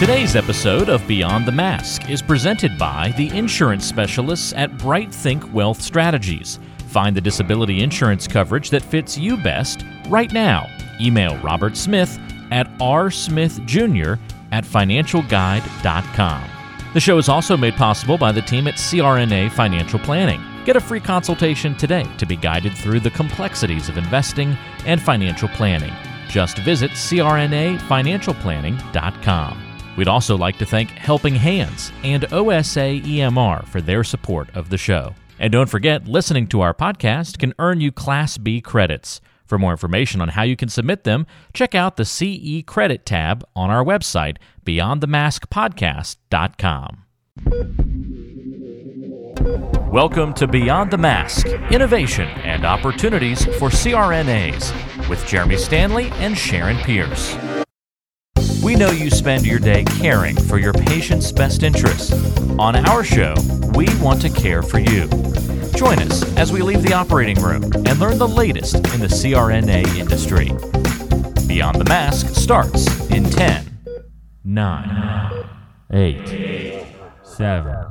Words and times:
Today's 0.00 0.34
episode 0.34 0.88
of 0.88 1.06
Beyond 1.06 1.44
the 1.44 1.52
Mask 1.52 2.08
is 2.08 2.22
presented 2.22 2.78
by 2.78 3.12
the 3.18 3.28
insurance 3.36 3.84
specialists 3.84 4.54
at 4.54 4.78
Bright 4.78 5.14
Think 5.14 5.52
Wealth 5.52 5.82
Strategies. 5.82 6.58
Find 6.86 7.14
the 7.14 7.20
disability 7.20 7.82
insurance 7.82 8.26
coverage 8.26 8.70
that 8.70 8.80
fits 8.80 9.18
you 9.18 9.36
best 9.36 9.84
right 10.08 10.32
now. 10.32 10.66
Email 11.02 11.36
Robert 11.40 11.76
Smith 11.76 12.18
at 12.50 12.66
rsmithjr 12.78 14.18
at 14.52 14.64
financialguide.com. 14.64 16.44
The 16.94 17.00
show 17.00 17.18
is 17.18 17.28
also 17.28 17.58
made 17.58 17.74
possible 17.74 18.16
by 18.16 18.32
the 18.32 18.40
team 18.40 18.68
at 18.68 18.76
CRNA 18.76 19.52
Financial 19.52 19.98
Planning. 19.98 20.40
Get 20.64 20.76
a 20.76 20.80
free 20.80 21.00
consultation 21.00 21.76
today 21.76 22.06
to 22.16 22.24
be 22.24 22.36
guided 22.36 22.72
through 22.72 23.00
the 23.00 23.10
complexities 23.10 23.90
of 23.90 23.98
investing 23.98 24.56
and 24.86 24.98
financial 24.98 25.50
planning. 25.50 25.92
Just 26.30 26.56
visit 26.60 26.92
crnafinancialplanning.com. 26.92 29.69
We'd 29.96 30.08
also 30.08 30.36
like 30.36 30.58
to 30.58 30.66
thank 30.66 30.90
Helping 30.90 31.34
Hands 31.34 31.92
and 32.04 32.30
OSA 32.32 33.00
EMR 33.00 33.66
for 33.66 33.80
their 33.80 34.04
support 34.04 34.54
of 34.54 34.70
the 34.70 34.78
show. 34.78 35.14
And 35.38 35.52
don't 35.52 35.70
forget, 35.70 36.06
listening 36.06 36.46
to 36.48 36.60
our 36.60 36.74
podcast 36.74 37.38
can 37.38 37.54
earn 37.58 37.80
you 37.80 37.90
Class 37.92 38.36
B 38.38 38.60
credits. 38.60 39.20
For 39.46 39.58
more 39.58 39.72
information 39.72 40.20
on 40.20 40.28
how 40.28 40.42
you 40.42 40.54
can 40.54 40.68
submit 40.68 41.02
them, 41.04 41.26
check 41.52 41.74
out 41.74 41.96
the 41.96 42.04
CE 42.04 42.62
Credit 42.66 43.04
tab 43.04 43.44
on 43.56 43.68
our 43.68 43.84
website, 43.84 44.36
beyondthemaskpodcast.com. 44.64 47.04
Welcome 49.90 50.34
to 50.34 50.46
Beyond 50.46 50.92
the 50.92 50.98
Mask 50.98 51.48
Innovation 51.72 52.28
and 52.28 52.64
Opportunities 52.64 53.44
for 53.56 53.70
CRNAs 53.70 55.08
with 55.08 55.26
Jeremy 55.26 55.56
Stanley 55.56 56.10
and 56.12 56.38
Sharon 56.38 56.76
Pierce. 56.78 57.36
We 58.70 58.76
know 58.76 58.92
you 58.92 59.10
spend 59.10 59.44
your 59.44 59.58
day 59.58 59.82
caring 59.82 60.36
for 60.36 60.56
your 60.56 60.72
patient's 60.72 61.32
best 61.32 61.64
interests. 61.64 62.12
On 62.56 62.76
our 62.76 63.02
show, 63.02 63.34
we 63.74 63.88
want 63.98 64.22
to 64.22 64.30
care 64.30 64.62
for 64.62 64.78
you. 64.78 65.08
Join 65.74 65.98
us 65.98 66.22
as 66.36 66.52
we 66.52 66.62
leave 66.62 66.80
the 66.82 66.92
operating 66.92 67.42
room 67.42 67.64
and 67.64 67.98
learn 67.98 68.18
the 68.18 68.28
latest 68.28 68.76
in 68.76 69.00
the 69.00 69.08
CRNA 69.08 69.96
industry. 69.98 70.52
Beyond 71.48 71.80
the 71.80 71.84
Mask 71.88 72.28
starts 72.28 72.86
in 73.10 73.24
10, 73.24 73.66
9, 74.44 75.44
8, 75.92 76.86
7. 77.24 77.90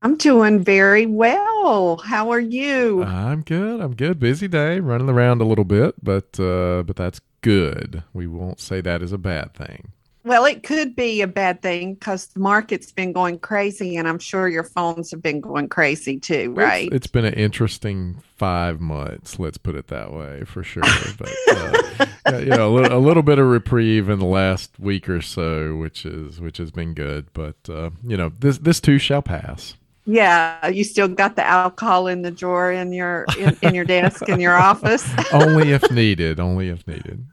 I'm 0.00 0.16
doing 0.16 0.62
very 0.62 1.06
well. 1.06 1.96
How 1.96 2.30
are 2.30 2.40
you? 2.40 3.02
I'm 3.02 3.42
good. 3.42 3.80
I'm 3.80 3.96
good. 3.96 4.20
Busy 4.20 4.46
day, 4.46 4.78
running 4.78 5.08
around 5.08 5.40
a 5.40 5.44
little 5.44 5.64
bit, 5.64 5.96
but 6.02 6.38
uh, 6.38 6.84
but 6.84 6.94
that's 6.94 7.20
good. 7.40 8.04
We 8.12 8.28
won't 8.28 8.60
say 8.60 8.80
that 8.80 9.02
is 9.02 9.12
a 9.12 9.18
bad 9.18 9.54
thing. 9.54 9.92
Well, 10.24 10.44
it 10.44 10.62
could 10.62 10.94
be 10.94 11.20
a 11.22 11.26
bad 11.26 11.62
thing 11.62 11.94
because 11.94 12.26
the 12.26 12.40
market's 12.40 12.92
been 12.92 13.12
going 13.12 13.40
crazy, 13.40 13.96
and 13.96 14.06
I'm 14.06 14.18
sure 14.20 14.46
your 14.46 14.62
phones 14.62 15.10
have 15.10 15.22
been 15.22 15.40
going 15.40 15.68
crazy 15.68 16.20
too, 16.20 16.52
right? 16.52 16.86
It's, 16.86 16.96
it's 16.96 17.06
been 17.08 17.24
an 17.24 17.34
interesting 17.34 18.22
five 18.36 18.80
months. 18.80 19.40
Let's 19.40 19.58
put 19.58 19.74
it 19.74 19.88
that 19.88 20.12
way, 20.12 20.44
for 20.44 20.62
sure. 20.62 20.84
But 21.18 22.34
uh, 22.34 22.36
you 22.36 22.50
know, 22.50 22.68
a 22.68 22.72
little, 22.72 22.98
a 22.98 23.00
little, 23.00 23.22
bit 23.22 23.38
of 23.38 23.48
reprieve 23.48 24.08
in 24.08 24.18
the 24.18 24.26
last 24.26 24.78
week 24.78 25.08
or 25.08 25.22
so, 25.22 25.74
which 25.74 26.04
is 26.04 26.40
which 26.40 26.58
has 26.58 26.70
been 26.70 26.94
good. 26.94 27.32
But 27.32 27.56
uh, 27.68 27.90
you 28.04 28.16
know, 28.16 28.30
this 28.38 28.58
this 28.58 28.80
too 28.80 28.98
shall 28.98 29.22
pass. 29.22 29.74
Yeah, 30.10 30.68
you 30.68 30.84
still 30.84 31.06
got 31.06 31.36
the 31.36 31.46
alcohol 31.46 32.06
in 32.06 32.22
the 32.22 32.30
drawer 32.30 32.72
in 32.72 32.94
your 32.94 33.26
in, 33.38 33.58
in 33.60 33.74
your 33.74 33.84
desk 33.84 34.26
in 34.26 34.40
your 34.40 34.54
office. 34.70 35.06
only 35.34 35.72
if 35.72 35.90
needed. 35.90 36.40
Only 36.40 36.70
if 36.70 36.86
needed. 36.88 37.26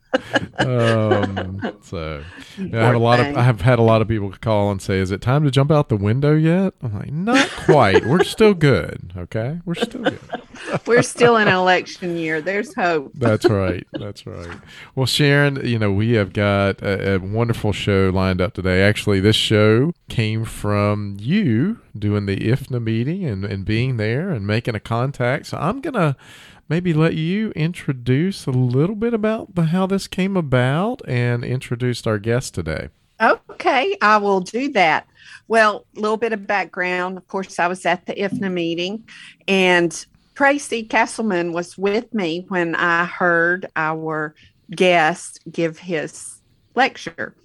Um, 0.58 1.78
so 1.81 2.24
I 2.58 2.78
have 2.78 2.96
a 2.96 3.00
lot 3.00 3.20
of 3.20 3.36
I 3.36 3.44
have 3.44 3.62
had 3.62 3.80
a 3.80 3.81
lot 3.81 4.02
of 4.02 4.08
people 4.08 4.31
call 4.42 4.72
and 4.72 4.81
say, 4.81 5.00
"Is 5.00 5.12
it 5.12 5.22
time 5.22 5.44
to 5.44 5.52
jump 5.52 5.72
out 5.72 5.90
the 5.90 5.98
window 5.98 6.36
yet?" 6.36 6.74
I'm 6.81 6.94
like, 6.94 7.12
"Not 7.12 7.50
quite. 7.50 8.06
We're 8.06 8.24
still 8.24 8.53
good. 8.53 9.14
Okay, 9.18 9.59
we're 9.66 9.76
still 9.76 10.03
good. 10.03 10.20
we're 10.86 11.02
still 11.02 11.38
in 11.38 11.48
election 11.48 12.18
year. 12.18 12.42
There's 12.42 12.74
hope." 12.74 13.12
That's 13.16 13.46
right. 13.46 13.86
That's 13.94 14.26
right. 14.26 14.58
Well, 14.96 15.06
Sharon, 15.06 15.66
you 15.66 15.80
know 15.80 15.92
we 15.92 16.14
have 16.14 16.34
got 16.34 16.82
a, 16.82 17.16
a 17.16 17.20
wonderful 17.20 17.74
show 17.74 18.12
lined 18.14 18.42
up 18.42 18.53
today. 18.53 18.82
Actually, 18.82 19.20
this 19.20 19.36
show 19.36 19.94
came 20.09 20.46
from 20.46 21.18
you 21.20 21.80
doing 21.97 22.26
the 22.26 22.38
IFNA 22.38 22.82
meeting 22.82 23.26
and 23.26 23.46
and 23.46 23.66
being 23.66 23.97
there 23.97 24.30
and 24.32 24.47
making 24.47 24.76
a 24.76 24.80
contact. 24.80 25.47
So 25.47 25.58
I'm 25.58 25.82
gonna 25.82 26.16
maybe 26.68 26.94
let 26.94 27.14
you 27.14 27.52
introduce 27.52 28.46
a 28.46 28.52
little 28.52 28.96
bit 28.96 29.14
about 29.14 29.56
the, 29.56 29.66
how 29.66 29.86
this 29.86 30.08
came 30.08 30.36
about 30.38 31.02
and 31.08 31.44
introduce 31.44 32.06
our 32.08 32.18
guest 32.18 32.53
today. 32.53 32.90
Okay, 33.22 33.98
I 34.02 34.18
will 34.18 34.42
do 34.42 34.72
that. 34.74 35.08
Well, 35.48 35.86
a 35.96 36.00
little 36.00 36.18
bit 36.18 36.34
of 36.34 36.48
background. 36.48 37.18
Of 37.18 37.28
course, 37.28 37.59
I 37.59 37.68
was 37.68 37.86
at 37.86 38.06
the 38.06 38.14
IFNA 38.14 38.52
meeting, 38.52 39.08
and 39.48 40.06
Tracy 40.34 40.84
Castleman 40.84 41.53
was 41.53 41.78
with 41.78 42.14
me 42.14 42.46
when 42.50 42.76
I 42.76 43.06
heard 43.06 43.68
our 43.76 44.36
guest 44.72 45.40
give 45.52 45.78
his 45.78 46.42
lecture. 46.74 47.36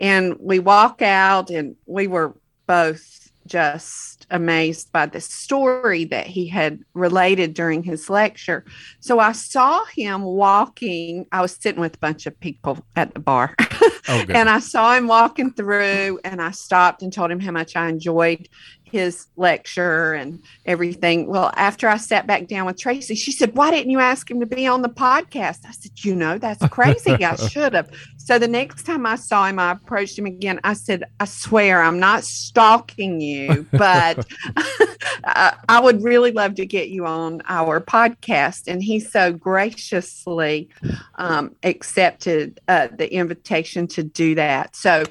And 0.00 0.36
we 0.38 0.58
walk 0.58 1.02
out, 1.02 1.50
and 1.50 1.74
we 1.86 2.06
were 2.06 2.34
both 2.66 3.30
just 3.46 4.17
amazed 4.30 4.92
by 4.92 5.06
the 5.06 5.20
story 5.20 6.04
that 6.06 6.26
he 6.26 6.46
had 6.46 6.80
related 6.94 7.54
during 7.54 7.82
his 7.82 8.10
lecture. 8.10 8.64
So 9.00 9.18
I 9.18 9.32
saw 9.32 9.84
him 9.86 10.22
walking. 10.22 11.26
I 11.32 11.40
was 11.40 11.52
sitting 11.52 11.80
with 11.80 11.96
a 11.96 11.98
bunch 11.98 12.26
of 12.26 12.38
people 12.40 12.84
at 12.96 13.14
the 13.14 13.20
bar. 13.20 13.54
Oh, 14.10 14.24
and 14.30 14.48
I 14.48 14.58
saw 14.58 14.94
him 14.94 15.06
walking 15.06 15.52
through, 15.52 16.18
and 16.24 16.40
I 16.40 16.52
stopped 16.52 17.02
and 17.02 17.12
told 17.12 17.30
him 17.30 17.40
how 17.40 17.50
much 17.50 17.76
I 17.76 17.90
enjoyed 17.90 18.48
his 18.90 19.26
lecture 19.36 20.14
and 20.14 20.42
everything. 20.64 21.26
Well, 21.26 21.52
after 21.54 21.88
I 21.88 21.96
sat 21.96 22.26
back 22.26 22.46
down 22.46 22.66
with 22.66 22.78
Tracy, 22.78 23.14
she 23.14 23.32
said, 23.32 23.56
Why 23.56 23.70
didn't 23.70 23.90
you 23.90 24.00
ask 24.00 24.30
him 24.30 24.40
to 24.40 24.46
be 24.46 24.66
on 24.66 24.82
the 24.82 24.88
podcast? 24.88 25.60
I 25.66 25.72
said, 25.72 25.92
You 25.98 26.14
know, 26.14 26.38
that's 26.38 26.66
crazy. 26.68 27.22
I 27.24 27.36
should 27.48 27.74
have. 27.74 27.90
So 28.28 28.38
the 28.38 28.46
next 28.46 28.82
time 28.82 29.06
I 29.06 29.16
saw 29.16 29.46
him, 29.46 29.58
I 29.58 29.72
approached 29.72 30.18
him 30.18 30.26
again. 30.26 30.60
I 30.62 30.74
said, 30.74 31.04
I 31.18 31.24
swear 31.24 31.82
I'm 31.82 31.98
not 31.98 32.24
stalking 32.24 33.22
you, 33.22 33.66
but 33.72 34.26
I 35.24 35.80
would 35.82 36.04
really 36.04 36.32
love 36.32 36.56
to 36.56 36.66
get 36.66 36.90
you 36.90 37.06
on 37.06 37.40
our 37.48 37.80
podcast. 37.80 38.64
And 38.66 38.82
he 38.82 39.00
so 39.00 39.32
graciously 39.32 40.68
um, 41.14 41.56
accepted 41.62 42.60
uh, 42.68 42.88
the 42.94 43.10
invitation 43.10 43.86
to 43.86 44.02
do 44.02 44.34
that. 44.34 44.76
So 44.76 45.04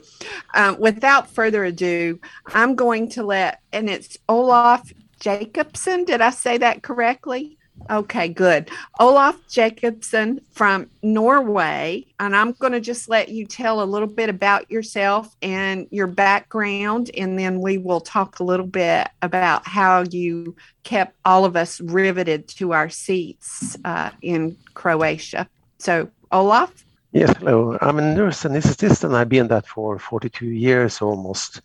um, 0.54 0.80
without 0.80 1.28
further 1.28 1.64
ado, 1.64 2.20
I'm 2.46 2.76
going 2.76 3.10
to 3.10 3.24
let 3.24 3.62
and 3.74 3.90
it's 3.90 4.16
Olaf 4.30 4.94
Jacobson. 5.20 6.04
Did 6.04 6.22
I 6.22 6.30
say 6.30 6.60
that 6.60 6.84
correctly? 6.84 7.57
Okay, 7.90 8.28
good. 8.28 8.70
Olaf 9.00 9.36
Jacobson 9.48 10.42
from 10.52 10.90
Norway. 11.02 12.06
And 12.20 12.36
I'm 12.36 12.52
going 12.54 12.74
to 12.74 12.82
just 12.82 13.08
let 13.08 13.30
you 13.30 13.46
tell 13.46 13.82
a 13.82 13.86
little 13.86 14.08
bit 14.08 14.30
about 14.30 14.70
yourself 14.70 15.36
and 15.42 15.88
your 15.92 16.08
background. 16.08 17.12
And 17.18 17.40
then 17.40 17.62
we 17.62 17.78
will 17.78 18.02
talk 18.02 18.40
a 18.40 18.44
little 18.44 18.66
bit 18.66 19.08
about 19.22 19.66
how 19.66 20.04
you 20.04 20.56
kept 20.84 21.16
all 21.24 21.46
of 21.46 21.56
us 21.56 21.80
riveted 21.80 22.48
to 22.50 22.74
our 22.74 22.90
seats 22.90 23.78
uh, 23.86 24.12
in 24.22 24.58
Croatia. 24.74 25.48
So, 25.78 26.10
Olaf? 26.32 26.86
Yes, 27.14 27.36
hello. 27.38 27.78
I'm 27.82 28.00
a 28.00 28.16
nurse 28.16 28.44
anesthetist, 28.44 29.04
and 29.04 29.16
I've 29.16 29.30
been 29.30 29.48
that 29.48 29.66
for 29.66 29.98
42 29.98 30.46
years 30.46 31.02
almost 31.02 31.62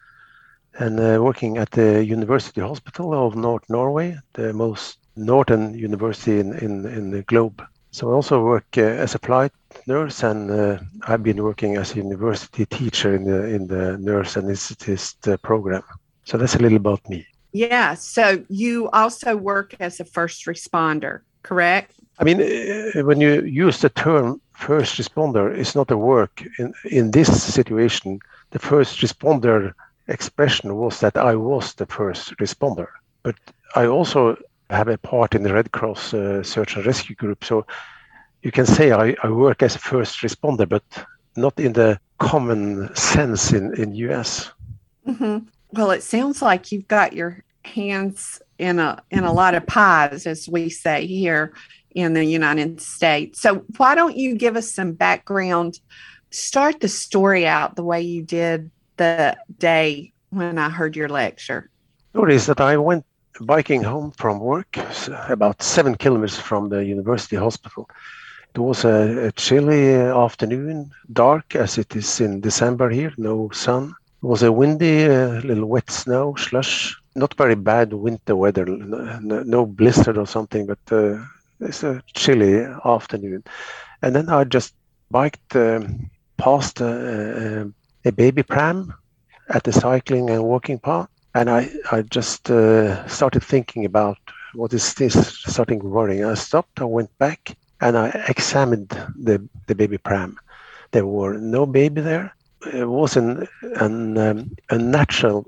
and 0.78 0.98
uh, 0.98 1.22
working 1.22 1.58
at 1.58 1.70
the 1.72 2.04
University 2.04 2.60
Hospital 2.60 3.12
of 3.26 3.36
North 3.36 3.68
Norway, 3.68 4.18
the 4.32 4.52
most 4.52 4.98
northern 5.16 5.74
university 5.74 6.40
in, 6.40 6.52
in, 6.58 6.86
in 6.86 7.10
the 7.10 7.22
globe. 7.22 7.62
So 7.90 8.10
I 8.10 8.14
also 8.14 8.42
work 8.42 8.64
uh, 8.78 8.80
as 8.80 9.14
a 9.14 9.18
flight 9.18 9.52
nurse, 9.86 10.22
and 10.22 10.50
uh, 10.50 10.78
I've 11.06 11.22
been 11.22 11.42
working 11.42 11.76
as 11.76 11.92
a 11.92 11.96
university 11.96 12.64
teacher 12.64 13.14
in 13.14 13.24
the 13.24 13.44
in 13.44 13.66
the 13.66 13.98
nurse 13.98 14.34
anesthetist 14.34 15.30
uh, 15.30 15.36
program. 15.38 15.82
So 16.24 16.38
that's 16.38 16.54
a 16.54 16.58
little 16.58 16.78
about 16.78 17.06
me. 17.10 17.26
Yeah. 17.52 17.94
So 17.94 18.44
you 18.48 18.88
also 18.90 19.36
work 19.36 19.76
as 19.78 20.00
a 20.00 20.04
first 20.04 20.46
responder, 20.46 21.20
correct? 21.42 21.92
I 22.18 22.24
mean, 22.24 22.40
uh, 22.40 23.02
when 23.04 23.20
you 23.20 23.42
use 23.42 23.80
the 23.80 23.90
term 23.90 24.40
first 24.54 24.96
responder, 24.96 25.54
it's 25.54 25.74
not 25.74 25.90
a 25.90 25.96
work. 25.96 26.42
In, 26.58 26.72
in 26.90 27.10
this 27.10 27.42
situation, 27.42 28.20
the 28.52 28.58
first 28.58 29.00
responder 29.00 29.74
expression 30.08 30.76
was 30.76 31.00
that 31.00 31.16
I 31.16 31.34
was 31.34 31.74
the 31.74 31.86
first 31.86 32.36
responder. 32.38 32.86
But 33.22 33.36
I 33.74 33.86
also 33.86 34.36
have 34.72 34.88
a 34.88 34.98
part 34.98 35.34
in 35.34 35.42
the 35.42 35.52
Red 35.52 35.72
Cross 35.72 36.14
uh, 36.14 36.42
search 36.42 36.76
and 36.76 36.86
rescue 36.86 37.14
group. 37.14 37.44
So 37.44 37.66
you 38.42 38.50
can 38.50 38.66
say 38.66 38.92
I, 38.92 39.14
I 39.22 39.30
work 39.30 39.62
as 39.62 39.76
a 39.76 39.78
first 39.78 40.20
responder, 40.20 40.68
but 40.68 40.84
not 41.36 41.58
in 41.58 41.72
the 41.72 41.98
common 42.18 42.94
sense 42.94 43.52
in, 43.52 43.74
in 43.80 43.94
US. 43.94 44.50
Mm-hmm. 45.06 45.46
Well, 45.72 45.90
it 45.90 46.02
sounds 46.02 46.42
like 46.42 46.70
you've 46.70 46.88
got 46.88 47.12
your 47.12 47.44
hands 47.64 48.42
in 48.58 48.78
a 48.78 49.02
in 49.10 49.24
a 49.24 49.32
lot 49.32 49.54
of 49.54 49.66
pies, 49.66 50.26
as 50.26 50.48
we 50.48 50.68
say 50.68 51.06
here 51.06 51.54
in 51.94 52.12
the 52.12 52.24
United 52.24 52.80
States. 52.80 53.40
So 53.40 53.64
why 53.76 53.94
don't 53.94 54.16
you 54.16 54.36
give 54.36 54.56
us 54.56 54.72
some 54.72 54.92
background? 54.92 55.80
Start 56.30 56.80
the 56.80 56.88
story 56.88 57.46
out 57.46 57.76
the 57.76 57.84
way 57.84 58.00
you 58.00 58.22
did 58.22 58.70
the 58.96 59.36
day 59.58 60.12
when 60.30 60.58
I 60.58 60.68
heard 60.68 60.96
your 60.96 61.08
lecture. 61.08 61.70
Story 62.10 62.34
is 62.34 62.46
that 62.46 62.60
I 62.60 62.76
went 62.76 63.04
biking 63.40 63.82
home 63.82 64.12
from 64.12 64.38
work, 64.38 64.76
about 65.28 65.62
seven 65.62 65.94
kilometers 65.94 66.38
from 66.38 66.68
the 66.68 66.84
university 66.84 67.36
hospital. 67.36 67.88
It 68.54 68.58
was 68.58 68.84
a, 68.84 69.28
a 69.28 69.32
chilly 69.32 69.94
afternoon, 69.94 70.90
dark 71.12 71.56
as 71.56 71.78
it 71.78 71.96
is 71.96 72.20
in 72.20 72.40
December 72.40 72.90
here, 72.90 73.12
no 73.16 73.48
sun. 73.50 73.94
It 74.22 74.26
was 74.26 74.42
a 74.42 74.52
windy, 74.52 75.04
uh, 75.04 75.40
little 75.40 75.64
wet 75.64 75.90
snow, 75.90 76.34
slush. 76.36 76.94
Not 77.14 77.34
very 77.34 77.54
bad 77.54 77.92
winter 77.92 78.36
weather, 78.36 78.64
no, 78.66 79.42
no 79.42 79.66
blizzard 79.66 80.16
or 80.16 80.26
something, 80.26 80.66
but 80.66 80.78
uh, 80.90 81.18
it's 81.60 81.82
a 81.82 82.02
chilly 82.14 82.64
afternoon. 82.84 83.44
And 84.02 84.14
then 84.14 84.28
I 84.28 84.44
just 84.44 84.74
biked 85.10 85.56
um, 85.56 86.10
past 86.36 86.80
a, 86.80 87.70
a, 88.04 88.12
baby 88.12 88.42
pram 88.42 88.92
at 89.48 89.64
the 89.64 89.72
cycling 89.72 90.30
and 90.30 90.42
walking 90.42 90.78
path. 90.78 91.08
And 91.34 91.48
I, 91.48 91.70
I 91.90 92.02
just 92.02 92.50
uh, 92.50 93.06
started 93.08 93.42
thinking 93.42 93.84
about 93.84 94.18
what 94.54 94.72
is 94.72 94.94
this, 94.94 95.14
starting 95.38 95.78
worrying. 95.78 96.24
I 96.24 96.34
stopped, 96.34 96.80
I 96.80 96.84
went 96.84 97.16
back, 97.18 97.56
and 97.80 97.96
I 97.96 98.08
examined 98.28 98.90
the, 99.16 99.42
the 99.66 99.74
baby 99.74 99.98
pram. 99.98 100.38
There 100.90 101.06
were 101.06 101.38
no 101.38 101.64
baby 101.64 102.02
there. 102.02 102.34
It 102.72 102.88
was 102.88 103.16
an, 103.16 103.48
an 103.76 104.18
um, 104.18 104.56
a 104.70 104.78
natural 104.78 105.46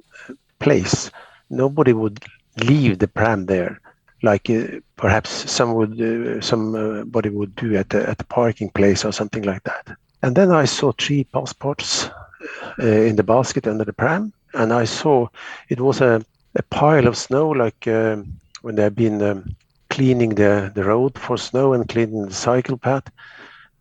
place. 0.58 1.10
Nobody 1.50 1.92
would 1.92 2.25
leave 2.56 2.98
the 2.98 3.08
pram 3.08 3.46
there 3.46 3.81
like 4.25 4.48
uh, 4.50 4.81
perhaps 4.96 5.31
some 5.50 5.75
would 5.75 6.00
uh, 6.00 6.40
somebody 6.40 7.28
would 7.28 7.54
do 7.56 7.76
at 7.76 7.90
the, 7.90 8.08
at 8.08 8.19
the 8.19 8.25
parking 8.25 8.70
place 8.70 9.04
or 9.04 9.12
something 9.12 9.42
like 9.42 9.62
that. 9.64 9.96
And 10.22 10.34
then 10.34 10.50
I 10.50 10.64
saw 10.64 10.92
three 10.92 11.25
passports 11.25 12.08
uh, 12.82 13.06
in 13.08 13.16
the 13.16 13.22
basket 13.22 13.66
under 13.66 13.84
the 13.84 13.92
pram, 13.92 14.32
and 14.55 14.73
I 14.73 14.85
saw 14.85 15.29
it 15.69 15.81
was 15.81 16.01
a, 16.01 16.25
a 16.55 16.62
pile 16.65 17.06
of 17.06 17.17
snow, 17.17 17.49
like 17.51 17.87
um, 17.87 18.35
when 18.62 18.77
they've 18.77 18.95
been 18.95 19.23
um, 19.23 19.56
cleaning 19.91 20.35
the, 20.35 20.73
the 20.75 20.85
road 20.85 21.19
for 21.19 21.37
snow 21.37 21.73
and 21.73 21.89
cleaning 21.89 22.27
the 22.27 22.35
cycle 22.35 22.79
path, 22.79 23.11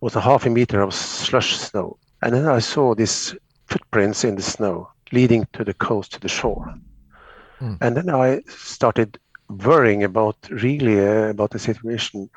was 0.00 0.16
a 0.16 0.20
half 0.20 0.46
a 0.46 0.50
meter 0.50 0.80
of 0.80 0.94
slush 0.94 1.56
snow. 1.56 1.96
And 2.22 2.34
then 2.34 2.46
I 2.46 2.58
saw 2.58 2.94
these 2.94 3.34
footprints 3.66 4.24
in 4.24 4.36
the 4.36 4.42
snow 4.42 4.88
leading 5.12 5.46
to 5.52 5.64
the 5.64 5.74
coast, 5.74 6.12
to 6.12 6.20
the 6.20 6.28
shore. 6.28 6.74
Mm. 7.60 7.78
And 7.80 7.96
then 7.96 8.10
I 8.10 8.42
started 8.48 9.18
worrying 9.48 10.02
about 10.04 10.36
really 10.50 10.98
uh, 10.98 11.30
about 11.30 11.50
the 11.50 11.58
situation, 11.58 12.30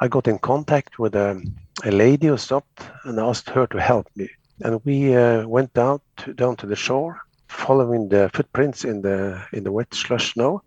I 0.00 0.08
got 0.08 0.28
in 0.28 0.38
contact 0.38 0.98
with 0.98 1.14
a, 1.14 1.40
a, 1.84 1.90
lady 1.90 2.26
who 2.26 2.36
stopped 2.36 2.82
and 3.04 3.18
asked 3.18 3.48
her 3.50 3.66
to 3.68 3.80
help 3.80 4.08
me. 4.16 4.28
And 4.60 4.80
we 4.84 5.14
uh, 5.14 5.46
went 5.46 5.72
down 5.74 6.00
to, 6.18 6.34
down 6.34 6.56
to 6.56 6.66
the 6.66 6.76
shore, 6.76 7.21
following 7.52 8.08
the 8.08 8.30
footprints 8.34 8.84
in 8.84 9.02
the 9.02 9.42
in 9.52 9.64
the 9.64 9.72
wet 9.72 9.94
slush 9.94 10.34
snow. 10.34 10.62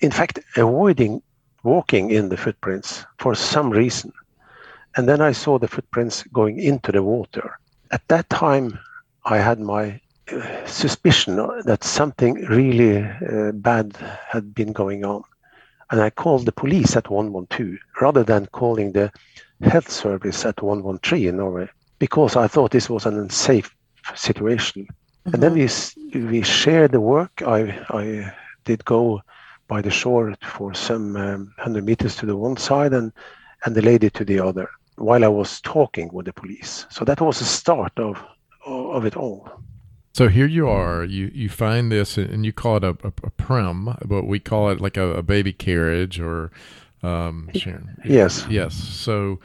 In 0.00 0.10
fact, 0.10 0.38
avoiding 0.56 1.22
walking 1.62 2.10
in 2.10 2.28
the 2.30 2.36
footprints 2.36 3.04
for 3.18 3.34
some 3.34 3.70
reason. 3.70 4.12
And 4.96 5.08
then 5.08 5.20
I 5.20 5.32
saw 5.32 5.58
the 5.58 5.68
footprints 5.68 6.22
going 6.32 6.58
into 6.58 6.90
the 6.90 7.02
water. 7.02 7.58
At 7.90 8.06
that 8.08 8.28
time, 8.30 8.78
I 9.24 9.38
had 9.38 9.60
my 9.60 10.00
suspicion 10.66 11.36
that 11.64 11.84
something 11.84 12.34
really 12.46 13.02
uh, 13.02 13.52
bad 13.52 13.96
had 14.28 14.54
been 14.54 14.72
going 14.72 15.04
on. 15.04 15.22
And 15.90 16.00
I 16.00 16.10
called 16.10 16.46
the 16.46 16.52
police 16.52 16.96
at 16.96 17.10
112 17.10 17.78
rather 18.00 18.22
than 18.22 18.46
calling 18.46 18.92
the 18.92 19.12
health 19.62 19.90
service 19.90 20.44
at 20.44 20.62
113 20.62 21.28
in 21.28 21.36
Norway 21.36 21.68
because 21.98 22.36
I 22.36 22.46
thought 22.46 22.70
this 22.70 22.88
was 22.88 23.06
an 23.06 23.18
unsafe 23.18 23.74
situation. 24.14 24.86
Mm-hmm. 25.30 25.34
And 25.34 25.42
then 25.42 26.20
we, 26.22 26.26
we 26.26 26.42
shared 26.42 26.92
the 26.92 27.00
work. 27.00 27.42
I, 27.46 27.60
I 27.90 28.32
did 28.64 28.84
go 28.84 29.22
by 29.68 29.80
the 29.80 29.90
shore 29.90 30.34
for 30.42 30.74
some 30.74 31.16
um, 31.16 31.52
100 31.56 31.84
meters 31.84 32.16
to 32.16 32.26
the 32.26 32.36
one 32.36 32.56
side 32.56 32.92
and, 32.92 33.12
and 33.64 33.74
the 33.74 33.82
lady 33.82 34.10
to 34.10 34.24
the 34.24 34.40
other 34.40 34.68
while 34.96 35.24
I 35.24 35.28
was 35.28 35.60
talking 35.60 36.10
with 36.12 36.26
the 36.26 36.32
police. 36.32 36.86
So 36.90 37.04
that 37.04 37.20
was 37.20 37.38
the 37.38 37.44
start 37.44 37.92
of, 37.98 38.22
of 38.66 39.04
it 39.06 39.16
all. 39.16 39.48
So 40.12 40.28
here 40.28 40.46
you 40.46 40.68
are. 40.68 41.04
You 41.04 41.30
you 41.32 41.48
find 41.48 41.90
this, 41.92 42.18
and 42.18 42.44
you 42.44 42.52
call 42.52 42.78
it 42.78 42.84
a, 42.84 42.96
a, 43.04 43.12
a 43.22 43.30
prim, 43.30 43.96
but 44.04 44.24
we 44.24 44.40
call 44.40 44.70
it 44.70 44.80
like 44.80 44.96
a, 44.96 45.14
a 45.14 45.22
baby 45.22 45.52
carriage 45.52 46.18
or 46.18 46.50
um, 47.02 47.48
Sharon. 47.54 47.96
Yes. 48.04 48.44
Yes. 48.50 48.74
So, 48.74 49.38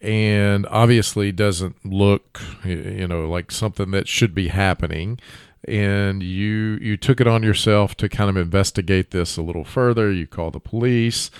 and 0.00 0.66
obviously 0.66 1.32
doesn't 1.32 1.84
look, 1.84 2.40
you 2.64 3.08
know, 3.08 3.28
like 3.28 3.50
something 3.50 3.90
that 3.90 4.08
should 4.08 4.34
be 4.34 4.48
happening. 4.48 5.18
And 5.66 6.22
you 6.22 6.78
you 6.80 6.96
took 6.96 7.20
it 7.20 7.26
on 7.26 7.42
yourself 7.42 7.96
to 7.96 8.08
kind 8.08 8.30
of 8.30 8.36
investigate 8.36 9.10
this 9.10 9.36
a 9.36 9.42
little 9.42 9.64
further. 9.64 10.10
You 10.10 10.26
call 10.26 10.50
the 10.50 10.60
police, 10.60 11.30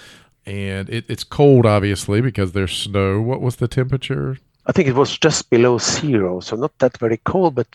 and 0.45 0.91
it, 0.91 1.05
it's 1.09 1.25
cold, 1.25 1.65
obviously, 1.65 2.21
because 2.21 2.53
there's 2.53 2.77
snow. 2.77 3.21
What 3.21 3.41
was 3.41 3.57
the 3.57 3.69
temperature? 3.69 4.39
I 4.67 4.73
think 4.73 4.89
it 4.89 4.97
was 4.97 5.17
just 5.17 5.49
below 5.49 5.79
zero, 5.79 6.41
so 6.41 6.57
not 6.57 6.77
that 6.79 6.99
very 6.99 7.19
cold, 7.19 7.55
but 7.55 7.69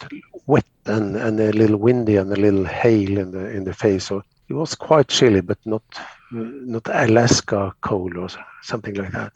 wet 0.45 0.65
and, 0.85 1.15
and 1.15 1.39
a 1.39 1.51
little 1.51 1.77
windy 1.77 2.17
and 2.17 2.31
a 2.31 2.35
little 2.35 2.65
hail 2.65 3.17
in 3.17 3.31
the 3.31 3.49
in 3.49 3.63
the 3.63 3.73
face. 3.73 4.05
So 4.05 4.21
it 4.49 4.53
was 4.53 4.75
quite 4.75 5.07
chilly, 5.07 5.41
but 5.41 5.57
not 5.65 5.83
not 6.31 6.83
Alaska 6.87 7.73
cold 7.81 8.17
or 8.17 8.27
something 8.61 8.95
like 8.95 9.11
that. 9.13 9.33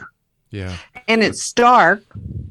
Yeah, 0.50 0.78
and 1.08 1.24
it's 1.24 1.52
dark, 1.54 2.04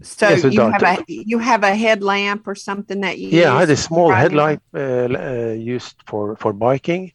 so 0.03 0.29
yes, 0.29 0.45
you 0.45 0.51
dark. 0.51 0.73
have 0.73 0.83
a 0.83 1.05
you 1.09 1.39
have 1.39 1.63
a 1.63 1.75
headlamp 1.75 2.47
or 2.47 2.55
something 2.55 3.01
that 3.01 3.19
you. 3.19 3.29
Yeah, 3.29 3.55
I 3.55 3.61
had 3.61 3.71
a 3.71 3.77
small 3.77 4.11
headlight 4.11 4.61
uh, 4.75 4.79
uh, 4.79 5.55
used 5.59 5.97
for 6.07 6.37
for 6.37 6.53
biking, 6.53 7.13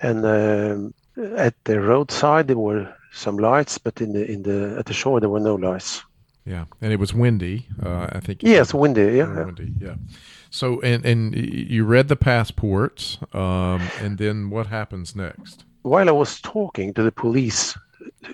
and 0.00 0.24
um, 0.24 0.94
at 1.36 1.54
the 1.64 1.80
roadside 1.80 2.46
there 2.46 2.58
were 2.58 2.94
some 3.12 3.36
lights, 3.36 3.78
but 3.78 4.00
in 4.00 4.12
the 4.12 4.30
in 4.30 4.42
the 4.42 4.76
at 4.78 4.86
the 4.86 4.94
shore 4.94 5.20
there 5.20 5.30
were 5.30 5.40
no 5.40 5.56
lights. 5.56 6.02
Yeah, 6.44 6.66
and 6.80 6.92
it 6.92 7.00
was 7.00 7.12
windy. 7.12 7.66
Uh, 7.84 8.06
I 8.12 8.20
think. 8.20 8.42
Yes, 8.42 8.72
windy. 8.72 9.16
Yeah, 9.16 9.44
windy. 9.44 9.72
Yeah. 9.80 9.96
So, 10.50 10.80
and 10.80 11.04
and 11.04 11.34
you 11.34 11.84
read 11.84 12.08
the 12.08 12.16
passports, 12.16 13.18
um, 13.32 13.82
and 14.00 14.16
then 14.18 14.50
what 14.50 14.68
happens 14.68 15.16
next? 15.16 15.64
While 15.82 16.08
I 16.08 16.12
was 16.12 16.40
talking 16.40 16.94
to 16.94 17.02
the 17.02 17.12
police, 17.12 17.76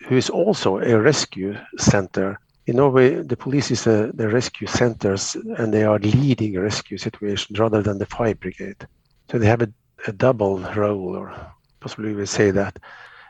who 0.06 0.16
is 0.16 0.30
also 0.30 0.78
a 0.78 0.98
rescue 1.00 1.56
center 1.78 2.38
in 2.66 2.76
Norway, 2.76 3.22
the 3.22 3.36
police 3.36 3.70
is 3.72 3.86
a, 3.86 4.12
the 4.14 4.28
rescue 4.28 4.68
centers, 4.68 5.36
and 5.58 5.74
they 5.74 5.82
are 5.82 5.98
leading 5.98 6.58
rescue 6.58 6.96
situations 6.96 7.58
rather 7.58 7.82
than 7.82 7.98
the 7.98 8.06
fire 8.06 8.36
brigade. 8.36 8.86
So 9.30 9.38
they 9.38 9.46
have 9.46 9.62
a, 9.62 9.72
a 10.06 10.12
double 10.12 10.60
role, 10.76 11.16
or 11.16 11.34
possibly 11.80 12.14
we 12.14 12.26
say 12.26 12.52
that. 12.52 12.78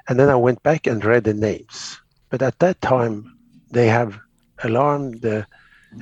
And 0.08 0.18
then 0.18 0.28
I 0.28 0.36
went 0.36 0.62
back 0.62 0.86
and 0.86 1.02
read 1.02 1.24
the 1.24 1.32
names. 1.32 1.98
But 2.28 2.42
at 2.42 2.58
that 2.58 2.80
time, 2.82 3.38
they 3.70 3.86
have 3.86 4.18
alarm 4.64 5.12
the 5.20 5.46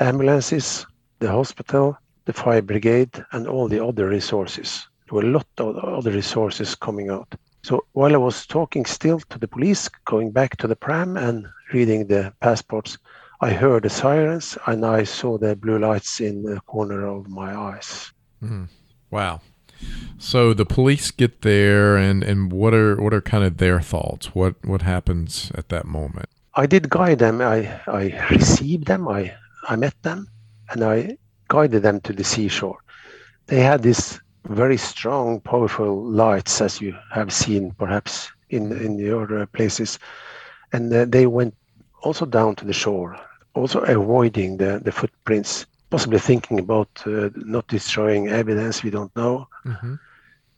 ambulances, 0.00 0.86
the 1.20 1.30
hospital, 1.30 1.96
the 2.24 2.32
fire 2.32 2.62
brigade, 2.62 3.24
and 3.30 3.46
all 3.46 3.68
the 3.68 3.84
other 3.84 4.08
resources. 4.08 4.88
There 5.06 5.16
were 5.16 5.28
a 5.28 5.32
lot 5.32 5.46
of 5.58 5.76
other 5.76 6.10
resources 6.10 6.74
coming 6.74 7.10
out. 7.10 7.32
So 7.62 7.84
while 7.92 8.14
I 8.14 8.18
was 8.18 8.46
talking 8.46 8.84
still 8.86 9.20
to 9.20 9.38
the 9.38 9.48
police, 9.48 9.88
going 10.06 10.30
back 10.30 10.56
to 10.58 10.66
the 10.66 10.76
pram 10.76 11.16
and 11.16 11.46
reading 11.72 12.06
the 12.06 12.32
passports, 12.40 12.98
I 13.40 13.50
heard 13.52 13.84
the 13.84 13.90
sirens 13.90 14.58
and 14.66 14.84
I 14.84 15.04
saw 15.04 15.38
the 15.38 15.56
blue 15.56 15.78
lights 15.78 16.20
in 16.20 16.42
the 16.42 16.60
corner 16.62 17.06
of 17.06 17.28
my 17.28 17.54
eyes. 17.54 18.12
Mm. 18.42 18.68
Wow. 19.10 19.40
So 20.18 20.52
the 20.52 20.66
police 20.66 21.10
get 21.10 21.40
there, 21.40 21.96
and, 21.96 22.22
and 22.22 22.52
what 22.52 22.74
are 22.74 23.00
what 23.00 23.14
are 23.14 23.22
kind 23.22 23.44
of 23.44 23.56
their 23.56 23.80
thoughts? 23.80 24.34
What 24.34 24.56
what 24.62 24.82
happens 24.82 25.50
at 25.54 25.70
that 25.70 25.86
moment? 25.86 26.28
I 26.54 26.66
did 26.66 26.90
guide 26.90 27.20
them. 27.20 27.40
I, 27.40 27.80
I 27.86 28.26
received 28.30 28.86
them. 28.86 29.08
I, 29.08 29.34
I 29.68 29.76
met 29.76 29.94
them 30.02 30.28
and 30.70 30.84
I 30.84 31.16
guided 31.48 31.82
them 31.82 32.00
to 32.02 32.12
the 32.12 32.24
seashore. 32.24 32.78
They 33.46 33.60
had 33.60 33.82
this 33.82 34.20
very 34.44 34.76
strong, 34.76 35.40
powerful 35.40 36.02
lights, 36.04 36.60
as 36.60 36.80
you 36.80 36.96
have 37.12 37.32
seen 37.32 37.72
perhaps 37.72 38.30
in 38.48 38.72
in 38.72 38.98
your 38.98 39.46
places, 39.46 39.98
and 40.72 40.92
uh, 40.92 41.04
they 41.04 41.26
went 41.26 41.54
also 42.02 42.26
down 42.26 42.56
to 42.56 42.64
the 42.64 42.72
shore, 42.72 43.16
also 43.54 43.80
avoiding 43.80 44.56
the 44.56 44.80
the 44.84 44.92
footprints, 44.92 45.66
possibly 45.90 46.18
thinking 46.18 46.58
about 46.58 46.88
uh, 47.06 47.30
not 47.36 47.66
destroying 47.68 48.28
evidence 48.28 48.82
we 48.82 48.90
don't 48.90 49.14
know. 49.16 49.46
Mm-hmm. 49.64 49.94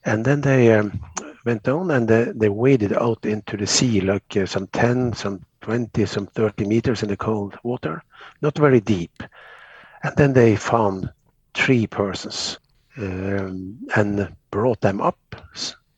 And 0.04 0.24
then 0.24 0.40
they 0.40 0.72
um, 0.74 1.00
went 1.44 1.62
down 1.62 1.90
and 1.90 2.08
they, 2.08 2.24
they 2.34 2.48
waded 2.48 2.92
out 2.92 3.24
into 3.24 3.56
the 3.56 3.66
sea, 3.66 4.00
like 4.00 4.36
uh, 4.36 4.46
some 4.46 4.66
10, 4.68 5.12
some 5.12 5.44
20, 5.60 6.06
some 6.06 6.26
30 6.26 6.64
meters 6.64 7.02
in 7.02 7.08
the 7.08 7.16
cold 7.16 7.56
water, 7.62 8.02
not 8.40 8.58
very 8.58 8.80
deep. 8.80 9.22
And 10.02 10.16
then 10.16 10.32
they 10.32 10.56
found 10.56 11.12
three 11.54 11.86
persons 11.86 12.58
um, 12.96 13.78
and 13.96 14.34
brought 14.50 14.80
them 14.80 15.00
up, 15.00 15.18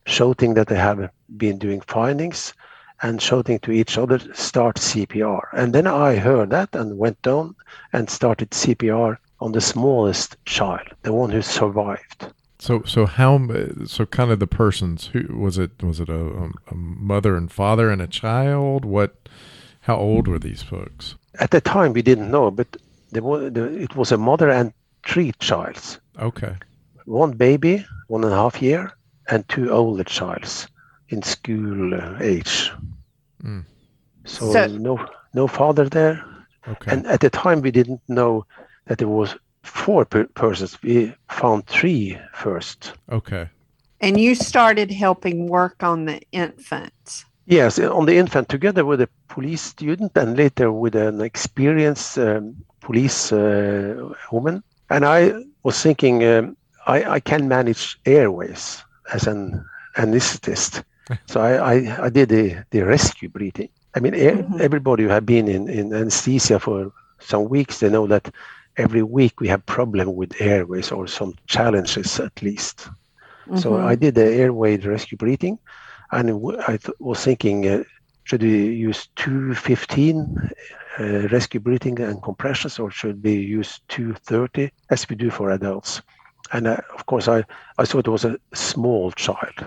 shouting 0.05 0.53
that 0.55 0.67
they 0.67 0.75
have 0.77 1.09
been 1.37 1.57
doing 1.57 1.81
findings 1.81 2.53
and 3.01 3.21
shouting 3.21 3.59
to 3.59 3.71
each 3.71 3.97
other, 3.97 4.19
start 4.33 4.77
CPR. 4.77 5.41
And 5.53 5.73
then 5.73 5.87
I 5.87 6.15
heard 6.15 6.49
that 6.51 6.73
and 6.75 6.97
went 6.97 7.21
down 7.21 7.55
and 7.93 8.09
started 8.09 8.51
CPR 8.51 9.17
on 9.39 9.51
the 9.51 9.61
smallest 9.61 10.37
child, 10.45 10.87
the 11.03 11.13
one 11.13 11.29
who 11.29 11.41
survived. 11.41 12.27
So, 12.57 12.83
so 12.83 13.05
how? 13.05 13.47
So, 13.85 14.05
kind 14.05 14.31
of 14.31 14.39
the 14.39 14.47
persons 14.47 15.07
who 15.07 15.37
was 15.37 15.57
it? 15.57 15.83
Was 15.83 15.99
it 15.99 16.09
a, 16.09 16.51
a 16.71 16.75
mother 16.75 17.35
and 17.35 17.51
father 17.51 17.91
and 17.91 18.01
a 18.01 18.07
child? 18.07 18.85
What? 18.85 19.29
How 19.81 19.97
old 19.97 20.27
were 20.27 20.39
these 20.39 20.63
folks? 20.63 21.15
At 21.39 21.51
the 21.51 21.61
time, 21.61 21.93
we 21.93 22.01
didn't 22.01 22.31
know, 22.31 22.49
but 22.49 22.77
there 23.11 23.21
was, 23.21 23.51
it 23.55 23.95
was 23.95 24.11
a 24.11 24.17
mother 24.17 24.49
and 24.49 24.73
three 25.05 25.31
childs. 25.39 25.99
Okay. 26.17 26.55
One 27.05 27.31
baby, 27.31 27.85
one 28.07 28.23
and 28.23 28.33
a 28.33 28.35
half 28.35 28.61
year, 28.61 28.91
and 29.29 29.47
two 29.47 29.71
older 29.71 30.03
childs 30.03 30.67
in 31.09 31.21
school 31.21 31.93
uh, 31.93 32.17
age. 32.21 32.71
Mm. 33.43 33.63
So, 34.25 34.51
so, 34.51 34.67
no 34.67 35.05
no 35.33 35.47
father 35.47 35.87
there. 35.89 36.23
Okay. 36.67 36.91
And 36.91 37.05
at 37.07 37.19
the 37.19 37.29
time, 37.29 37.61
we 37.61 37.71
didn't 37.71 38.01
know 38.07 38.45
that 38.87 38.97
there 38.97 39.07
was 39.07 39.35
four 39.63 40.05
per- 40.05 40.27
persons. 40.33 40.81
We 40.81 41.13
found 41.29 41.67
three 41.67 42.17
first. 42.33 42.93
Okay. 43.11 43.47
And 44.01 44.19
you 44.19 44.35
started 44.35 44.91
helping 44.91 45.47
work 45.47 45.83
on 45.83 46.05
the 46.05 46.21
infant. 46.31 47.25
Yes, 47.47 47.77
on 47.79 48.05
the 48.05 48.17
infant, 48.17 48.49
together 48.49 48.85
with 48.85 49.01
a 49.01 49.09
police 49.27 49.61
student 49.61 50.11
and 50.15 50.35
later 50.35 50.71
with 50.71 50.95
an 50.95 51.21
experienced 51.21 52.17
um, 52.17 52.55
police 52.81 53.31
uh, 53.31 54.13
woman. 54.31 54.63
And 54.89 55.05
I 55.05 55.33
was 55.63 55.81
thinking, 55.81 56.23
um, 56.23 56.57
I, 56.85 57.15
I, 57.15 57.19
can 57.19 57.47
manage 57.47 57.97
airways 58.05 58.83
as 59.11 59.27
an 59.27 59.65
anesthetist. 59.95 60.83
so 61.27 61.41
I, 61.41 61.73
I, 61.73 62.05
I, 62.05 62.09
did 62.09 62.29
the, 62.29 62.63
the 62.71 62.81
rescue 62.81 63.29
breathing. 63.29 63.69
I 63.95 63.99
mean, 63.99 64.13
mm-hmm. 64.13 64.61
everybody 64.61 65.03
who 65.03 65.09
have 65.09 65.25
been 65.25 65.47
in, 65.47 65.69
in 65.69 65.93
anesthesia 65.93 66.59
for 66.59 66.91
some 67.19 67.49
weeks, 67.49 67.79
they 67.79 67.89
know 67.89 68.07
that 68.07 68.29
every 68.77 69.03
week 69.03 69.39
we 69.39 69.47
have 69.47 69.65
problem 69.65 70.15
with 70.15 70.41
airways 70.41 70.91
or 70.91 71.07
some 71.07 71.35
challenges 71.47 72.19
at 72.19 72.41
least. 72.41 72.89
Mm-hmm. 73.47 73.57
So 73.57 73.77
I 73.77 73.95
did 73.95 74.15
the 74.15 74.25
airway 74.25 74.77
rescue 74.77 75.17
breathing, 75.17 75.59
and 76.11 76.57
I 76.67 76.77
th- 76.77 76.97
was 76.99 77.23
thinking, 77.23 77.67
uh, 77.67 77.83
should 78.23 78.41
we 78.41 78.65
use 78.67 79.07
215 79.15 80.49
uh, 80.97 81.03
rescue 81.29 81.59
breathing 81.59 81.99
and 82.01 82.21
compressions, 82.21 82.79
or 82.79 82.89
should 82.89 83.23
we 83.23 83.33
use 83.33 83.81
230 83.89 84.71
as 84.89 85.07
we 85.07 85.15
do 85.15 85.29
for 85.29 85.51
adults? 85.51 86.01
And 86.55 86.67
uh, 86.67 86.77
of 86.93 87.05
course, 87.05 87.27
I, 87.27 87.43
I 87.77 87.83
thought 87.83 88.07
it 88.07 88.11
was 88.11 88.23
a 88.23 88.37
small 88.53 89.11
child. 89.11 89.65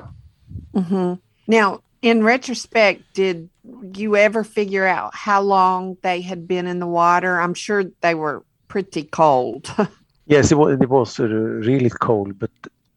Mm-hmm. 0.75 1.15
Now, 1.47 1.83
in 2.01 2.23
retrospect, 2.23 3.03
did 3.13 3.51
you 3.95 4.17
ever 4.17 4.43
figure 4.43 4.87
out 4.87 5.15
how 5.15 5.43
long 5.43 5.99
they 6.01 6.23
had 6.23 6.49
been 6.49 6.67
in 6.67 6.79
the 6.79 6.87
water? 6.87 7.39
I'm 7.39 7.53
sure 7.53 7.85
they 8.01 8.15
were 8.15 8.43
pretty 8.69 9.03
cold. 9.05 9.71
yes, 10.27 10.51
it 10.51 10.55
was, 10.55 10.81
it 10.81 10.89
was 10.89 11.21
uh, 11.21 11.27
really 11.27 11.91
cold, 11.91 12.39
but 12.39 12.51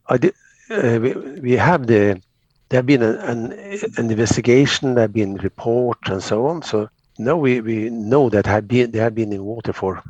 I 0.07 0.17
did. 0.17 0.35
Uh, 0.69 0.99
we, 1.01 1.13
we 1.41 1.51
have 1.51 1.87
the 1.87 2.21
there 2.69 2.77
have 2.77 2.85
been 2.85 3.03
an, 3.03 3.17
an, 3.17 3.51
an 3.97 4.09
investigation, 4.09 4.95
there 4.95 5.01
have 5.01 5.11
been 5.11 5.35
reports 5.35 6.09
and 6.09 6.23
so 6.23 6.47
on. 6.47 6.61
So 6.61 6.87
now 7.17 7.35
we, 7.35 7.59
we 7.59 7.89
know 7.89 8.29
that 8.29 8.45
have 8.45 8.69
been 8.69 8.91
they 8.91 8.99
have 8.99 9.15
been 9.15 9.33
in 9.33 9.43
water 9.43 9.73
for 9.73 10.01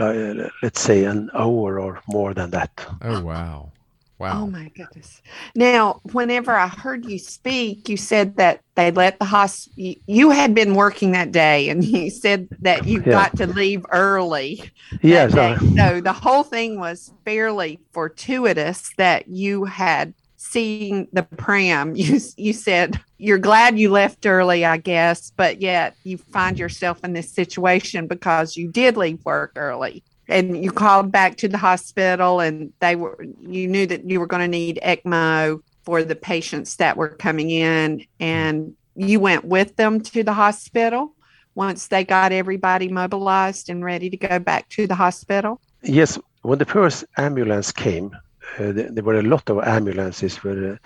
uh, 0.00 0.48
let's 0.62 0.80
say 0.80 1.04
an 1.04 1.30
hour 1.34 1.80
or 1.80 2.00
more 2.08 2.34
than 2.34 2.50
that. 2.50 2.86
Oh 3.02 3.22
wow. 3.22 3.72
Wow. 4.18 4.44
Oh 4.44 4.46
my 4.46 4.70
goodness. 4.74 5.20
Now, 5.54 6.00
whenever 6.12 6.52
I 6.52 6.68
heard 6.68 7.04
you 7.04 7.18
speak, 7.18 7.86
you 7.90 7.98
said 7.98 8.36
that 8.38 8.62
they 8.74 8.90
let 8.90 9.18
the 9.18 9.26
hospital, 9.26 9.94
you 10.06 10.30
had 10.30 10.54
been 10.54 10.74
working 10.74 11.12
that 11.12 11.32
day 11.32 11.68
and 11.68 11.84
you 11.84 12.08
said 12.08 12.48
that 12.60 12.86
you 12.86 13.00
yeah. 13.00 13.12
got 13.12 13.36
to 13.36 13.46
leave 13.46 13.84
early. 13.92 14.70
Yes. 15.02 15.32
So 15.32 16.00
the 16.00 16.14
whole 16.14 16.44
thing 16.44 16.80
was 16.80 17.12
fairly 17.26 17.78
fortuitous 17.92 18.90
that 18.96 19.28
you 19.28 19.64
had 19.64 20.14
seen 20.50 21.08
the 21.12 21.22
pram. 21.22 21.94
You, 21.96 22.20
you 22.36 22.52
said 22.52 23.00
you're 23.18 23.38
glad 23.38 23.78
you 23.78 23.90
left 23.90 24.26
early, 24.26 24.64
I 24.64 24.76
guess, 24.76 25.32
but 25.36 25.60
yet 25.60 25.96
you 26.04 26.18
find 26.18 26.58
yourself 26.58 27.02
in 27.02 27.14
this 27.14 27.30
situation 27.30 28.06
because 28.06 28.56
you 28.56 28.70
did 28.70 28.96
leave 28.96 29.24
work 29.24 29.52
early 29.56 30.04
and 30.28 30.62
you 30.62 30.72
called 30.72 31.12
back 31.12 31.36
to 31.38 31.48
the 31.48 31.58
hospital 31.58 32.40
and 32.40 32.72
they 32.80 32.96
were 32.96 33.24
you 33.40 33.68
knew 33.68 33.86
that 33.86 34.08
you 34.08 34.20
were 34.20 34.26
going 34.26 34.42
to 34.42 34.48
need 34.48 34.80
ECMO 34.82 35.60
for 35.84 36.02
the 36.02 36.16
patients 36.16 36.76
that 36.76 36.96
were 36.96 37.08
coming 37.08 37.50
in 37.50 38.04
and 38.20 38.74
you 38.94 39.20
went 39.20 39.44
with 39.44 39.76
them 39.76 40.00
to 40.00 40.22
the 40.22 40.32
hospital 40.32 41.14
once 41.54 41.88
they 41.88 42.04
got 42.04 42.32
everybody 42.32 42.88
mobilized 42.88 43.70
and 43.70 43.84
ready 43.84 44.10
to 44.10 44.16
go 44.16 44.38
back 44.38 44.68
to 44.68 44.86
the 44.86 44.94
hospital 44.94 45.60
yes 45.82 46.18
when 46.42 46.58
the 46.58 46.64
first 46.64 47.04
ambulance 47.16 47.70
came 47.72 48.10
there 48.58 49.04
were 49.04 49.18
a 49.18 49.22
lot 49.22 49.48
of 49.50 49.58
ambulances 49.64 50.36
where 50.44 50.74
uh, 50.74 50.76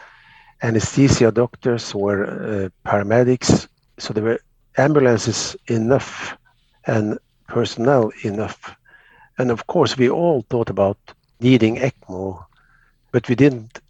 anesthesia 0.63 1.31
doctors 1.33 1.95
were 1.95 2.25
uh, 2.25 2.69
paramedics 2.89 3.69
so 3.99 4.13
there 4.13 4.25
were 4.25 4.41
ambulances 4.79 5.57
enough 5.69 6.37
and 6.87 7.19
personnel 7.49 8.11
enough 8.25 8.77
and 9.41 9.51
of 9.51 9.67
course, 9.67 9.97
we 9.97 10.11
all 10.11 10.45
thought 10.51 10.69
about 10.69 10.99
needing 11.41 11.77
ECMO, 11.77 12.45
but 13.11 13.27
we 13.27 13.35
didn't 13.35 13.81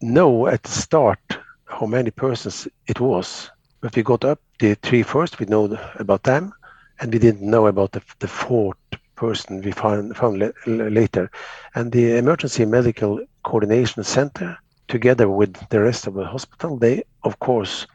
know 0.00 0.46
at 0.46 0.62
the 0.62 0.70
start 0.70 1.20
how 1.66 1.84
many 1.84 2.10
persons 2.10 2.66
it 2.86 3.00
was. 3.00 3.50
But 3.82 3.94
we 3.94 4.02
got 4.02 4.24
up 4.24 4.40
the 4.60 4.76
three 4.76 5.02
first, 5.02 5.38
we 5.38 5.44
know 5.44 5.78
about 5.96 6.22
them, 6.22 6.54
and 7.00 7.12
we 7.12 7.18
didn't 7.18 7.42
know 7.42 7.66
about 7.66 7.92
the, 7.92 8.00
the 8.20 8.28
fourth 8.28 8.78
person 9.16 9.60
we 9.62 9.72
found, 9.72 10.16
found 10.16 10.52
later. 10.66 11.30
And 11.74 11.92
the 11.92 12.16
Emergency 12.16 12.64
Medical 12.64 13.20
Coordination 13.42 14.04
Center, 14.04 14.58
together 14.88 15.28
with 15.28 15.56
the 15.68 15.80
rest 15.80 16.06
of 16.06 16.14
the 16.14 16.26
hospital, 16.26 16.76
they, 16.76 17.04
of 17.22 17.38
course, 17.38 17.86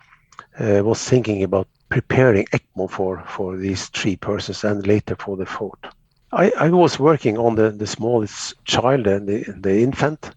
uh, 0.59 0.81
was 0.83 1.03
thinking 1.03 1.43
about 1.43 1.67
preparing 1.89 2.45
ECMO 2.53 2.89
for, 2.89 3.23
for 3.27 3.57
these 3.57 3.87
three 3.87 4.15
persons 4.15 4.63
and 4.63 4.85
later 4.85 5.15
for 5.15 5.35
the 5.35 5.45
fourth. 5.45 5.79
I, 6.31 6.51
I 6.57 6.69
was 6.69 6.99
working 6.99 7.37
on 7.37 7.55
the, 7.55 7.71
the 7.71 7.87
smallest 7.87 8.53
child 8.65 9.07
and 9.07 9.27
the, 9.27 9.43
the 9.59 9.81
infant, 9.81 10.31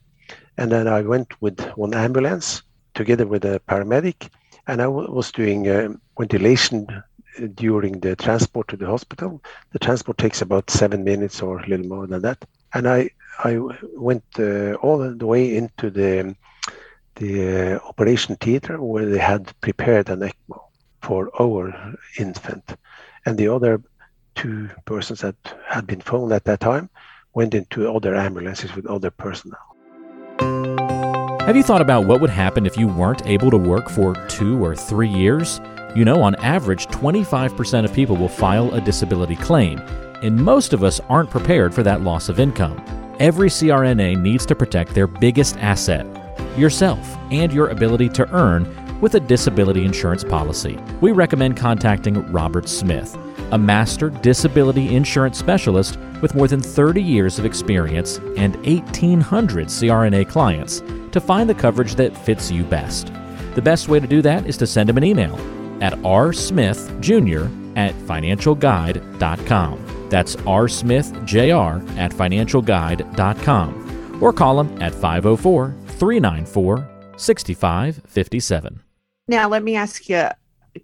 and 0.56 0.72
then 0.72 0.88
I 0.88 1.02
went 1.02 1.40
with 1.42 1.60
one 1.76 1.94
ambulance 1.94 2.62
together 2.94 3.26
with 3.26 3.44
a 3.44 3.60
paramedic, 3.68 4.30
and 4.66 4.80
I 4.80 4.84
w- 4.84 5.12
was 5.12 5.32
doing 5.32 5.68
uh, 5.68 5.88
ventilation 6.18 6.86
during 7.54 8.00
the 8.00 8.16
transport 8.16 8.68
to 8.68 8.76
the 8.76 8.86
hospital. 8.86 9.42
The 9.72 9.78
transport 9.78 10.18
takes 10.18 10.42
about 10.42 10.70
seven 10.70 11.04
minutes 11.04 11.42
or 11.42 11.60
a 11.60 11.66
little 11.66 11.86
more 11.86 12.06
than 12.06 12.22
that, 12.22 12.44
and 12.74 12.88
I 12.88 13.10
I 13.38 13.58
went 13.96 14.24
uh, 14.38 14.74
all 14.74 14.98
the 14.98 15.26
way 15.26 15.56
into 15.56 15.90
the 15.90 16.34
the 17.16 17.74
uh, 17.74 17.88
operation 17.88 18.36
theater 18.36 18.80
where 18.80 19.06
they 19.06 19.18
had 19.18 19.52
prepared 19.60 20.08
an 20.08 20.20
ECMO 20.20 20.60
for 21.00 21.30
our 21.40 21.94
infant, 22.18 22.76
and 23.26 23.36
the 23.36 23.48
other 23.48 23.80
two 24.34 24.70
persons 24.84 25.20
that 25.20 25.36
had 25.66 25.86
been 25.86 26.00
phoned 26.00 26.32
at 26.32 26.44
that 26.44 26.60
time 26.60 26.88
went 27.34 27.54
into 27.54 27.90
other 27.90 28.14
ambulances 28.14 28.74
with 28.74 28.86
other 28.86 29.10
personnel. 29.10 29.58
Have 31.46 31.56
you 31.56 31.62
thought 31.62 31.80
about 31.80 32.06
what 32.06 32.20
would 32.20 32.30
happen 32.30 32.66
if 32.66 32.76
you 32.76 32.86
weren't 32.86 33.26
able 33.26 33.50
to 33.50 33.56
work 33.56 33.90
for 33.90 34.14
two 34.28 34.64
or 34.64 34.76
three 34.76 35.08
years? 35.08 35.60
You 35.94 36.06
know, 36.06 36.22
on 36.22 36.34
average, 36.36 36.86
25% 36.86 37.84
of 37.84 37.92
people 37.92 38.16
will 38.16 38.28
file 38.28 38.72
a 38.72 38.80
disability 38.80 39.36
claim, 39.36 39.78
and 40.22 40.42
most 40.42 40.72
of 40.72 40.82
us 40.82 41.00
aren't 41.10 41.28
prepared 41.28 41.74
for 41.74 41.82
that 41.82 42.00
loss 42.00 42.30
of 42.30 42.40
income. 42.40 42.82
Every 43.20 43.50
CRNA 43.50 44.18
needs 44.18 44.46
to 44.46 44.54
protect 44.54 44.94
their 44.94 45.06
biggest 45.06 45.58
asset, 45.58 46.06
yourself, 46.56 47.16
and 47.30 47.52
your 47.52 47.68
ability 47.68 48.08
to 48.10 48.30
earn 48.30 48.66
with 49.02 49.16
a 49.16 49.20
disability 49.20 49.84
insurance 49.84 50.24
policy. 50.24 50.78
We 51.02 51.12
recommend 51.12 51.58
contacting 51.58 52.32
Robert 52.32 52.70
Smith 52.70 53.18
a 53.50 53.58
master 53.58 54.08
disability 54.08 54.96
insurance 54.96 55.38
specialist 55.38 55.98
with 56.22 56.34
more 56.34 56.48
than 56.48 56.62
30 56.62 57.02
years 57.02 57.38
of 57.38 57.44
experience 57.44 58.16
and 58.38 58.56
1,800 58.64 59.66
CRNA 59.66 60.26
clients 60.26 60.80
to 61.12 61.20
find 61.20 61.50
the 61.50 61.54
coverage 61.54 61.96
that 61.96 62.16
fits 62.16 62.50
you 62.50 62.64
best. 62.64 63.12
The 63.54 63.60
best 63.60 63.88
way 63.88 64.00
to 64.00 64.06
do 64.06 64.22
that 64.22 64.46
is 64.46 64.56
to 64.56 64.66
send 64.66 64.88
him 64.88 64.96
an 64.96 65.04
email 65.04 65.38
at 65.82 65.92
rsmithjr 65.94 67.76
at 67.76 67.94
financialguide.com. 67.94 70.08
That's 70.10 70.36
rsmithjr 70.36 71.98
at 71.98 72.12
financialguide.com. 72.12 74.18
Or 74.22 74.32
call 74.32 74.60
him 74.60 74.80
at 74.82 74.94
504 74.94 75.74
394 75.88 76.88
6557. 77.16 78.80
Now, 79.28 79.48
let 79.48 79.62
me 79.62 79.76
ask 79.76 80.08
you 80.08 80.26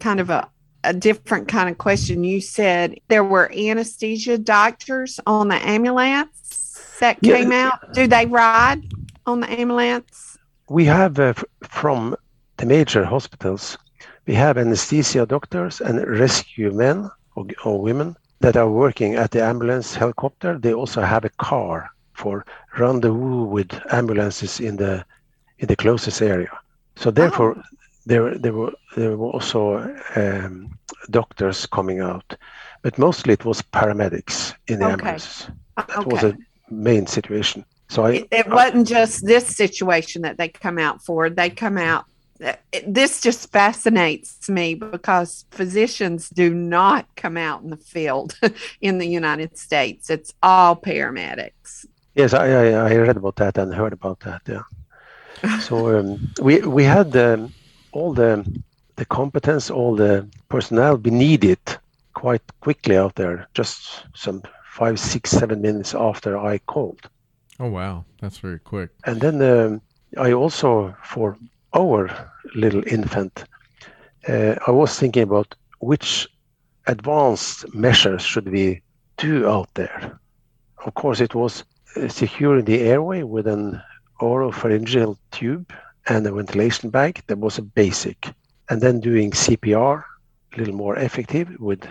kind 0.00 0.20
of 0.20 0.30
a, 0.30 0.48
a 0.84 0.92
different 0.94 1.48
kind 1.48 1.68
of 1.68 1.78
question. 1.78 2.24
You 2.24 2.40
said 2.40 2.98
there 3.08 3.24
were 3.24 3.52
anesthesia 3.52 4.38
doctors 4.38 5.18
on 5.26 5.48
the 5.48 5.56
ambulance 5.56 6.96
that 7.00 7.18
Yeah. 7.20 7.36
came 7.36 7.52
out. 7.52 7.92
Do 7.94 8.06
they 8.06 8.26
ride 8.26 8.82
on 9.26 9.40
the 9.40 9.50
ambulance? 9.50 10.38
We 10.68 10.84
have 10.84 11.18
uh, 11.18 11.34
from 11.62 12.16
the 12.58 12.66
major 12.66 13.04
hospitals, 13.04 13.76
we 14.28 14.34
have 14.34 14.58
anesthesia 14.58 15.24
doctors 15.24 15.80
and 15.80 16.06
rescue 16.06 16.70
men 16.70 17.10
or, 17.34 17.46
or 17.64 17.80
women 17.80 18.14
that 18.40 18.56
are 18.56 18.70
working 18.70 19.14
at 19.14 19.30
the 19.30 19.42
ambulance 19.42 19.94
helicopter. 19.94 20.58
They 20.58 20.74
also 20.74 21.00
have 21.00 21.24
a 21.24 21.30
car 21.38 21.88
for 22.14 22.44
rendezvous 22.78 23.44
with 23.44 23.70
ambulances 23.90 24.60
in 24.60 24.76
the 24.76 25.04
in 25.60 25.66
the 25.66 25.76
closest 25.76 26.20
area. 26.22 26.52
So 26.96 27.10
therefore, 27.10 27.56
there 28.04 28.36
there 28.38 28.52
were 28.52 28.72
there 28.96 29.16
were 29.16 29.32
also 29.32 29.78
um, 30.16 30.78
doctors 31.10 31.66
coming 31.66 32.00
out, 32.00 32.36
but 32.82 32.98
mostly 32.98 33.32
it 33.32 33.44
was 33.46 33.62
paramedics 33.62 34.54
in 34.66 34.78
the 34.78 34.84
Okay. 34.84 34.92
ambulances. 34.92 35.48
That 35.76 36.06
was 36.06 36.22
Okay. 36.22 36.32
a 36.32 36.36
main 36.70 37.06
situation. 37.06 37.64
So 37.88 38.04
I, 38.06 38.10
It, 38.16 38.28
it 38.30 38.50
wasn't 38.50 38.86
just 38.86 39.24
this 39.24 39.46
situation 39.56 40.22
that 40.22 40.36
they 40.36 40.48
come 40.48 40.78
out 40.78 41.02
for. 41.02 41.30
They 41.30 41.48
come 41.48 41.78
out. 41.78 42.04
It- 42.40 42.94
This 42.94 43.20
just 43.20 43.50
fascinates 43.52 44.48
me 44.48 44.74
because 44.74 45.44
physicians 45.50 46.28
do 46.30 46.54
not 46.54 47.06
come 47.16 47.36
out 47.36 47.62
in 47.62 47.70
the 47.70 47.76
field 47.94 48.38
in 48.80 48.98
the 48.98 49.06
United 49.08 49.56
States. 49.58 50.10
It's 50.10 50.32
all 50.42 50.76
paramedics. 50.76 51.86
Yes, 52.14 52.34
I, 52.34 52.46
I, 52.48 52.90
I 52.90 52.96
read 52.96 53.16
about 53.16 53.36
that 53.36 53.58
and 53.58 53.72
heard 53.74 53.92
about 53.92 54.20
that. 54.20 54.42
Yeah. 54.48 54.62
So 55.60 55.98
um, 55.98 56.18
we 56.42 56.60
we 56.60 56.84
had 56.84 57.16
um, 57.16 57.52
all 57.92 58.12
the 58.14 58.44
the 58.96 59.04
competence, 59.04 59.70
all 59.70 59.94
the 59.96 60.26
personnel 60.48 60.96
we 60.96 61.10
needed 61.10 61.58
quite 62.14 62.42
quickly 62.60 62.96
out 62.96 63.14
there. 63.14 63.46
Just 63.54 64.04
some 64.14 64.42
five, 64.72 64.98
six, 64.98 65.30
seven 65.30 65.60
minutes 65.60 65.94
after 65.94 66.36
I 66.36 66.58
called, 66.58 67.00
Oh 67.60 67.68
wow, 67.70 68.04
that's 68.20 68.38
very 68.38 68.58
quick. 68.58 68.90
and 69.06 69.20
then 69.20 69.42
um, 69.42 69.80
I 70.16 70.32
also 70.32 70.94
for 71.04 71.36
our 71.78 72.10
little 72.54 72.82
infant, 72.86 73.44
uh, 74.28 74.54
I 74.66 74.70
was 74.70 74.98
thinking 74.98 75.22
about 75.22 75.54
which 75.78 76.28
advanced 76.86 77.72
measures 77.74 78.22
should 78.22 78.48
we 78.50 78.82
do 79.16 79.48
out 79.48 79.70
there. 79.74 80.18
Of 80.84 80.94
course, 80.94 81.20
it 81.20 81.34
was 81.34 81.64
uh, 81.96 82.08
securing 82.08 82.64
the 82.64 82.80
airway 82.80 83.22
with 83.22 83.46
an 83.46 83.80
oropharyngeal 84.20 85.16
tube 85.30 85.72
and 86.08 86.26
a 86.26 86.32
ventilation 86.32 86.90
bag. 86.90 87.22
That 87.26 87.38
was 87.38 87.58
a 87.58 87.62
basic. 87.62 88.18
And 88.70 88.80
then 88.80 89.00
doing 89.00 89.30
CPR, 89.30 90.02
a 90.52 90.56
little 90.58 90.74
more 90.74 90.96
effective 90.96 91.48
with 91.60 91.86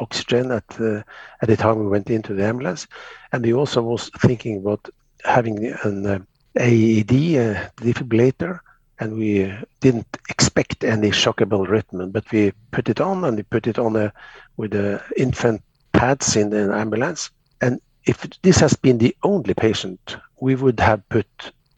oxygen 0.00 0.50
at 0.52 0.66
the, 0.68 1.04
at 1.42 1.48
the 1.48 1.56
time 1.56 1.78
we 1.78 1.86
went 1.86 2.10
into 2.10 2.34
the 2.34 2.44
ambulance. 2.44 2.86
And 3.32 3.44
we 3.44 3.54
also 3.54 3.82
was 3.82 4.10
thinking 4.18 4.58
about 4.58 4.88
having 5.24 5.66
an 5.84 6.06
uh, 6.06 6.18
AED, 6.56 7.12
a 7.46 7.70
defibrillator, 7.76 8.60
and 9.00 9.16
we 9.16 9.52
didn't 9.80 10.06
expect 10.28 10.84
any 10.84 11.10
shockable 11.10 11.66
rhythm, 11.66 12.10
but 12.10 12.30
we 12.30 12.52
put 12.70 12.88
it 12.88 13.00
on 13.00 13.24
and 13.24 13.38
we 13.38 13.42
put 13.42 13.66
it 13.66 13.78
on 13.78 13.96
a, 13.96 14.12
with 14.58 14.72
the 14.72 15.02
infant 15.16 15.62
pads 15.92 16.36
in 16.36 16.50
the 16.50 16.72
ambulance. 16.74 17.30
And 17.62 17.80
if 18.04 18.28
this 18.42 18.60
has 18.60 18.74
been 18.74 18.98
the 18.98 19.16
only 19.22 19.54
patient, 19.54 20.16
we 20.40 20.54
would 20.54 20.78
have 20.80 21.06
put 21.08 21.26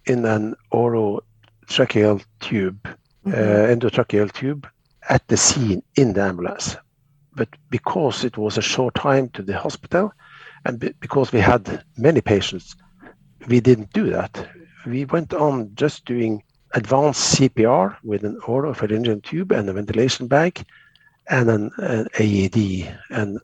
in 0.07 0.25
an 0.25 0.57
orotracheal 0.73 2.25
tube, 2.40 2.88
uh, 3.27 3.31
endotracheal 3.31 4.33
tube, 4.33 4.68
at 5.09 5.27
the 5.29 5.37
scene 5.37 5.83
in 5.96 6.12
the 6.12 6.23
ambulance. 6.23 6.77
But 7.35 7.49
because 7.70 8.25
it 8.25 8.37
was 8.37 8.59
a 8.59 8.62
short 8.62 8.94
time 8.96 9.29
to 9.31 9.42
the 9.42 9.57
hospital, 9.57 10.12
and 10.64 10.79
be- 10.79 10.94
because 11.01 11.33
we 11.33 11.40
had 11.40 11.85
many 11.96 12.20
patients, 12.20 12.75
we 13.46 13.61
didn't 13.61 13.92
do 13.92 14.11
that. 14.11 14.49
We 14.87 15.05
went 15.05 15.33
on 15.35 15.70
just 15.75 16.05
doing 16.05 16.42
advanced 16.74 17.38
CPR 17.38 17.96
with 18.02 18.24
an 18.24 18.38
oropharyngeal 18.40 19.22
tube 19.22 19.52
and 19.52 19.68
a 19.68 19.72
ventilation 19.72 20.26
bag, 20.26 20.64
and 21.28 21.50
an, 21.50 21.70
an 21.78 22.06
AED 22.18 22.92
and 23.11 23.38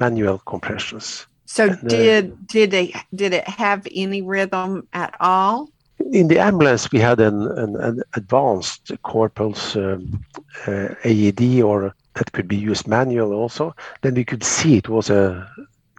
manual 0.00 0.38
compressions. 0.46 1.26
So 1.46 1.64
And, 1.68 1.78
uh, 1.84 1.88
did 1.88 2.46
did 2.46 2.70
they 2.70 2.94
did 3.14 3.32
it 3.34 3.46
have 3.48 3.86
any 3.94 4.22
rhythm 4.22 4.86
at 4.92 5.14
all? 5.20 5.68
In 6.12 6.28
the 6.28 6.38
ambulance, 6.40 6.90
we 6.90 6.98
had 6.98 7.20
an, 7.20 7.46
an, 7.58 7.76
an 7.76 8.02
advanced 8.14 8.90
corporal's 9.02 9.76
um, 9.76 10.24
uh, 10.66 10.88
AED, 11.04 11.62
or 11.62 11.94
that 12.14 12.32
could 12.32 12.48
be 12.48 12.56
used 12.56 12.88
manual 12.88 13.32
also. 13.32 13.74
Then 14.02 14.14
we 14.14 14.24
could 14.24 14.42
see 14.42 14.76
it 14.76 14.88
was 14.88 15.10
a 15.10 15.48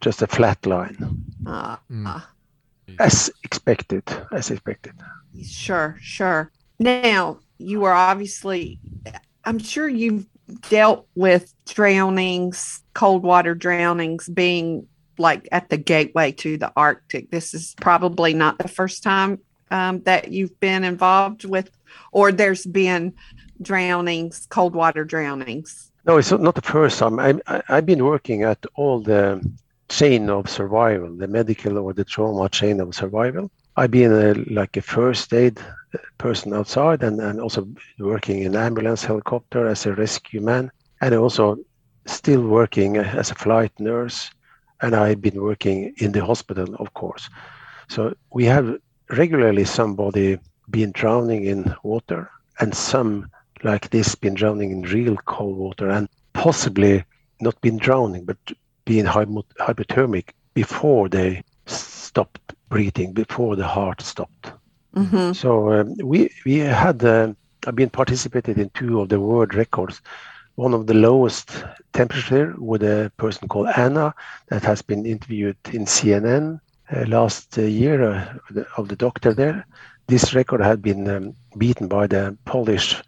just 0.02 0.22
a 0.22 0.28
flat 0.28 0.66
line, 0.66 0.98
Uh, 1.46 1.78
Mm. 1.90 2.08
uh, 2.08 2.20
as 3.00 3.32
expected, 3.44 4.04
as 4.32 4.52
expected. 4.52 4.94
sure, 5.46 5.96
sure. 6.02 6.52
Now 6.80 7.40
you 7.58 7.84
are 7.86 7.94
obviously. 7.94 8.80
I'm 9.46 9.60
sure 9.60 9.88
you've 9.88 10.26
dealt 10.70 11.08
with 11.16 11.54
drownings, 11.66 12.82
cold 12.94 13.24
water 13.24 13.56
drownings, 13.56 14.30
being 14.30 14.88
like 15.18 15.48
at 15.52 15.70
the 15.70 15.78
gateway 15.78 16.32
to 16.32 16.58
the 16.58 16.72
Arctic. 16.76 17.30
This 17.32 17.54
is 17.54 17.76
probably 17.82 18.34
not 18.34 18.58
the 18.58 18.68
first 18.68 19.04
time 19.04 19.40
um, 19.72 20.02
that 20.04 20.32
you've 20.32 20.60
been 20.60 20.84
involved 20.84 21.46
with, 21.46 21.70
or 22.12 22.32
there's 22.32 22.66
been 22.66 23.14
drownings, 23.62 24.48
cold 24.50 24.76
water 24.76 25.04
drownings. 25.04 25.92
No, 26.06 26.18
it's 26.18 26.32
not 26.32 26.56
the 26.56 26.62
first 26.62 27.00
time. 27.00 27.20
I, 27.20 27.62
I've 27.70 27.86
been 27.86 28.04
working 28.04 28.44
at 28.44 28.66
all 28.76 29.00
the 29.00 29.42
chain 29.90 30.30
of 30.30 30.50
survival, 30.50 31.16
the 31.16 31.28
medical 31.28 31.78
or 31.78 31.94
the 31.94 32.04
trauma 32.04 32.50
chain 32.50 32.80
of 32.80 32.94
survival. 32.96 33.52
I've 33.76 33.92
been 33.92 34.12
a, 34.12 34.34
like 34.52 34.78
a 34.78 34.82
first 34.82 35.34
aid 35.34 35.60
person 36.18 36.54
outside 36.54 37.04
and, 37.04 37.20
and 37.20 37.40
also 37.40 37.68
working 38.00 38.40
in 38.40 38.56
ambulance 38.56 39.04
helicopter 39.04 39.68
as 39.68 39.86
a 39.86 39.94
rescue 39.94 40.42
man 40.42 40.72
and 41.02 41.14
also 41.16 41.58
still 42.06 42.48
working 42.48 42.98
as 42.98 43.32
a 43.32 43.36
flight 43.36 43.72
nurse 43.80 44.32
and 44.82 44.96
I've 44.96 45.22
been 45.22 45.42
working 45.42 45.94
in 45.98 46.12
the 46.12 46.26
hospital 46.26 46.76
of 46.76 46.94
course. 46.94 47.30
So 47.88 48.14
we 48.32 48.46
have 48.46 48.78
regularly 49.10 49.66
somebody 49.66 50.40
been 50.70 50.92
drowning 50.92 51.46
in 51.46 51.76
water 51.84 52.30
and 52.60 52.74
some 52.74 53.30
like 53.64 53.90
this 53.90 54.16
been 54.16 54.34
drowning 54.34 54.72
in 54.72 54.82
real 54.84 55.16
cold 55.26 55.58
water 55.58 55.90
and 55.90 56.10
possibly 56.34 57.04
not 57.40 57.60
been 57.62 57.78
drowning 57.78 58.26
but 58.26 58.38
being 58.86 59.06
hypothermic 59.06 60.30
before 60.54 61.08
they 61.10 61.44
stopped 61.66 62.54
breathing 62.70 63.14
before 63.14 63.56
the 63.56 63.68
heart 63.68 64.02
stopped 64.02 64.52
hmm 64.94 65.34
so 65.42 65.72
um, 65.74 65.94
we 66.04 66.30
we 66.46 66.58
had 66.60 67.04
uh, 67.04 67.28
been 67.74 67.90
participated 67.90 68.58
in 68.58 68.70
two 68.74 69.00
of 69.02 69.10
the 69.10 69.20
world 69.20 69.54
records. 69.54 70.02
One 70.56 70.74
of 70.74 70.86
the 70.88 70.94
lowest 70.94 71.64
temperature 71.94 72.54
with 72.58 72.84
a 72.84 73.12
person 73.18 73.48
called 73.48 73.68
Anna 73.76 74.14
that 74.50 74.64
has 74.64 74.82
been 74.82 75.06
interviewed 75.06 75.58
in 75.72 75.86
CNN 75.86 76.60
uh, 76.94 77.06
last 77.08 77.58
uh, 77.58 77.62
year 77.62 77.98
uh, 78.04 78.26
the- 78.52 78.66
of 78.78 78.88
the 78.90 78.96
doctor 78.96 79.34
there. 79.34 79.66
This 80.08 80.34
record 80.36 80.62
had 80.62 80.82
been 80.82 81.08
um, 81.10 81.34
beaten 81.58 81.88
by 81.88 82.08
the 82.08 82.38
Polish 82.46 83.02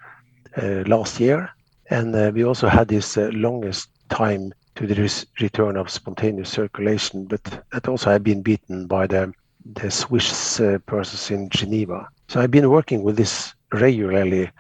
uh, 0.62 0.84
last 0.88 1.20
year, 1.20 1.50
and 1.90 2.16
uh, 2.16 2.32
we 2.34 2.44
also 2.44 2.68
had 2.68 2.88
this 2.88 3.18
longest 3.18 3.90
time 4.10 4.52
to 4.76 4.88
the 4.88 4.96
res- 4.96 5.26
return 5.42 5.78
of 5.78 5.90
spontaneous 5.90 6.50
circulation, 6.50 7.26
but 7.30 7.44
that 7.72 7.88
also 7.88 8.12
had 8.12 8.24
been 8.24 8.42
beaten 8.42 8.88
by 8.88 9.08
the 9.08 9.32
the 9.66 9.92
Swiss 9.92 10.60
uh, 10.60 10.78
persons 10.86 11.32
in 11.32 11.50
Geneva. 11.50 12.08
So 12.30 12.42
I've 12.42 12.52
been 12.52 12.70
working 12.70 13.04
with 13.04 13.18
this 13.18 13.54
regularly 13.74 14.52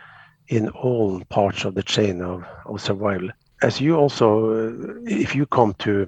in 0.50 0.70
all 0.70 1.22
parts 1.30 1.66
of 1.66 1.76
the 1.76 1.84
chain 1.84 2.22
of, 2.22 2.44
of 2.66 2.82
survival. 2.82 3.30
As 3.62 3.82
you 3.82 3.96
also, 3.96 4.70
uh, 4.70 4.96
if 5.06 5.36
you 5.36 5.46
come 5.46 5.74
to 5.80 6.08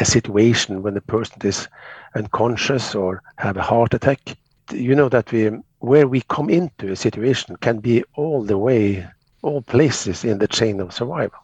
a 0.00 0.04
situation 0.04 0.82
when 0.82 0.94
the 0.94 1.00
person 1.02 1.36
is 1.44 1.68
unconscious 2.14 2.94
or 2.94 3.22
have 3.38 3.56
a 3.56 3.62
heart 3.62 3.94
attack, 3.94 4.36
you 4.72 4.94
know 4.94 5.08
that 5.08 5.32
we, 5.32 5.50
where 5.80 6.08
we 6.08 6.22
come 6.28 6.50
into 6.50 6.90
a 6.92 6.96
situation 6.96 7.56
can 7.56 7.78
be 7.78 8.04
all 8.14 8.42
the 8.44 8.58
way, 8.58 9.06
all 9.42 9.62
places 9.62 10.24
in 10.24 10.38
the 10.38 10.48
chain 10.48 10.80
of 10.80 10.92
survival. 10.92 11.40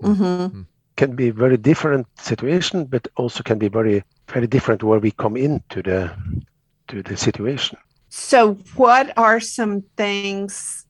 hmm 0.00 0.62
can 0.96 1.16
be 1.16 1.30
very 1.30 1.56
different 1.56 2.06
situation, 2.18 2.84
but 2.84 3.08
also 3.16 3.42
can 3.42 3.58
be 3.58 3.68
very 3.68 4.04
very 4.30 4.46
different 4.46 4.82
where 4.82 4.98
we 4.98 5.10
come 5.10 5.36
into 5.36 5.82
the 5.82 6.10
to 6.88 7.02
the 7.02 7.16
situation. 7.16 7.78
So, 8.08 8.54
what 8.74 9.16
are 9.16 9.40
some 9.40 9.82
things 9.96 10.84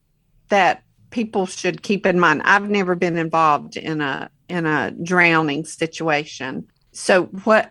that 0.49 0.83
people 1.11 1.47
should 1.47 1.83
keep 1.83 2.07
in 2.07 2.19
mind? 2.19 2.43
I've 2.45 2.71
never 2.71 2.95
been 2.95 3.17
involved 3.17 3.77
in 3.77 4.01
a 4.01 4.31
in 4.49 4.67
a 4.67 4.91
drowning 4.91 5.65
situation. 5.65 6.67
So, 6.93 7.25
what, 7.45 7.71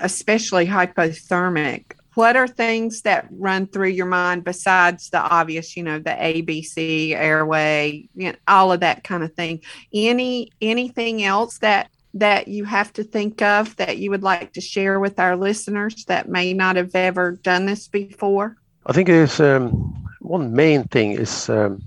especially 0.00 0.66
hypothermic, 0.66 1.92
what 2.14 2.36
are 2.36 2.48
things 2.48 3.02
that 3.02 3.26
run 3.30 3.66
through 3.66 3.88
your 3.88 4.06
mind 4.06 4.44
besides 4.44 5.10
the 5.10 5.18
obvious 5.20 5.76
you 5.76 5.82
know 5.82 5.98
the 5.98 6.10
abc 6.10 7.10
airway 7.12 8.08
you 8.14 8.30
know, 8.30 8.38
all 8.46 8.72
of 8.72 8.80
that 8.80 9.02
kind 9.02 9.22
of 9.22 9.32
thing 9.34 9.60
any 9.94 10.50
anything 10.60 11.22
else 11.22 11.58
that 11.58 11.90
that 12.14 12.48
you 12.48 12.64
have 12.64 12.92
to 12.92 13.04
think 13.04 13.40
of 13.42 13.74
that 13.76 13.98
you 13.98 14.10
would 14.10 14.22
like 14.22 14.52
to 14.52 14.60
share 14.60 15.00
with 15.00 15.18
our 15.18 15.36
listeners 15.36 16.04
that 16.06 16.28
may 16.28 16.52
not 16.52 16.76
have 16.76 16.94
ever 16.94 17.32
done 17.32 17.66
this 17.66 17.88
before? 17.88 18.56
I 18.86 18.92
think 18.92 19.08
is 19.08 19.40
um, 19.40 20.06
one 20.20 20.52
main 20.52 20.84
thing 20.84 21.12
is 21.12 21.48
um, 21.48 21.82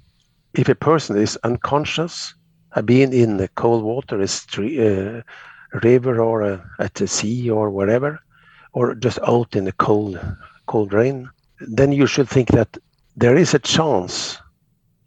if 0.54 0.70
a 0.70 0.76
person 0.76 1.18
is 1.18 1.38
unconscious 1.44 2.34
uh, 2.74 2.82
being 2.82 3.14
in 3.14 3.38
the 3.38 3.48
cold 3.50 3.84
water 3.84 4.20
a 4.20 4.28
street, 4.28 4.80
uh, 4.80 5.22
river 5.84 6.22
or 6.22 6.64
at 6.80 6.94
the 6.96 7.08
sea 7.08 7.50
or 7.50 7.70
wherever 7.70 8.20
or 8.74 8.96
just 8.96 9.20
out 9.28 9.56
in 9.56 9.66
the 9.66 9.72
cold 9.74 10.20
cold 10.68 10.94
rain, 10.94 11.30
then 11.60 11.92
you 11.92 12.08
should 12.08 12.28
think 12.28 12.50
that 12.50 12.78
there 13.16 13.36
is 13.38 13.54
a 13.54 13.60
chance 13.60 14.38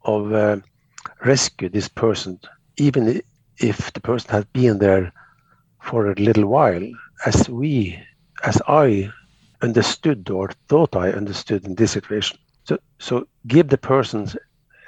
of 0.05 0.33
uh, 0.33 0.57
rescue 1.25 1.69
this 1.69 1.89
person, 1.89 2.39
even 2.77 3.21
if 3.61 3.93
the 3.93 4.01
person 4.01 4.31
has 4.31 4.45
been 4.47 4.79
there 4.79 5.13
for 5.81 6.11
a 6.11 6.15
little 6.15 6.47
while, 6.47 6.87
as 7.27 7.49
we, 7.49 7.99
as 8.45 8.61
I 8.69 9.11
understood 9.63 10.31
or 10.31 10.51
thought 10.69 10.95
I 10.95 11.11
understood 11.11 11.65
in 11.65 11.75
this 11.75 11.93
situation. 11.93 12.39
So, 12.65 12.79
so 12.99 13.27
give 13.47 13.69
the 13.69 13.79
person 13.79 14.29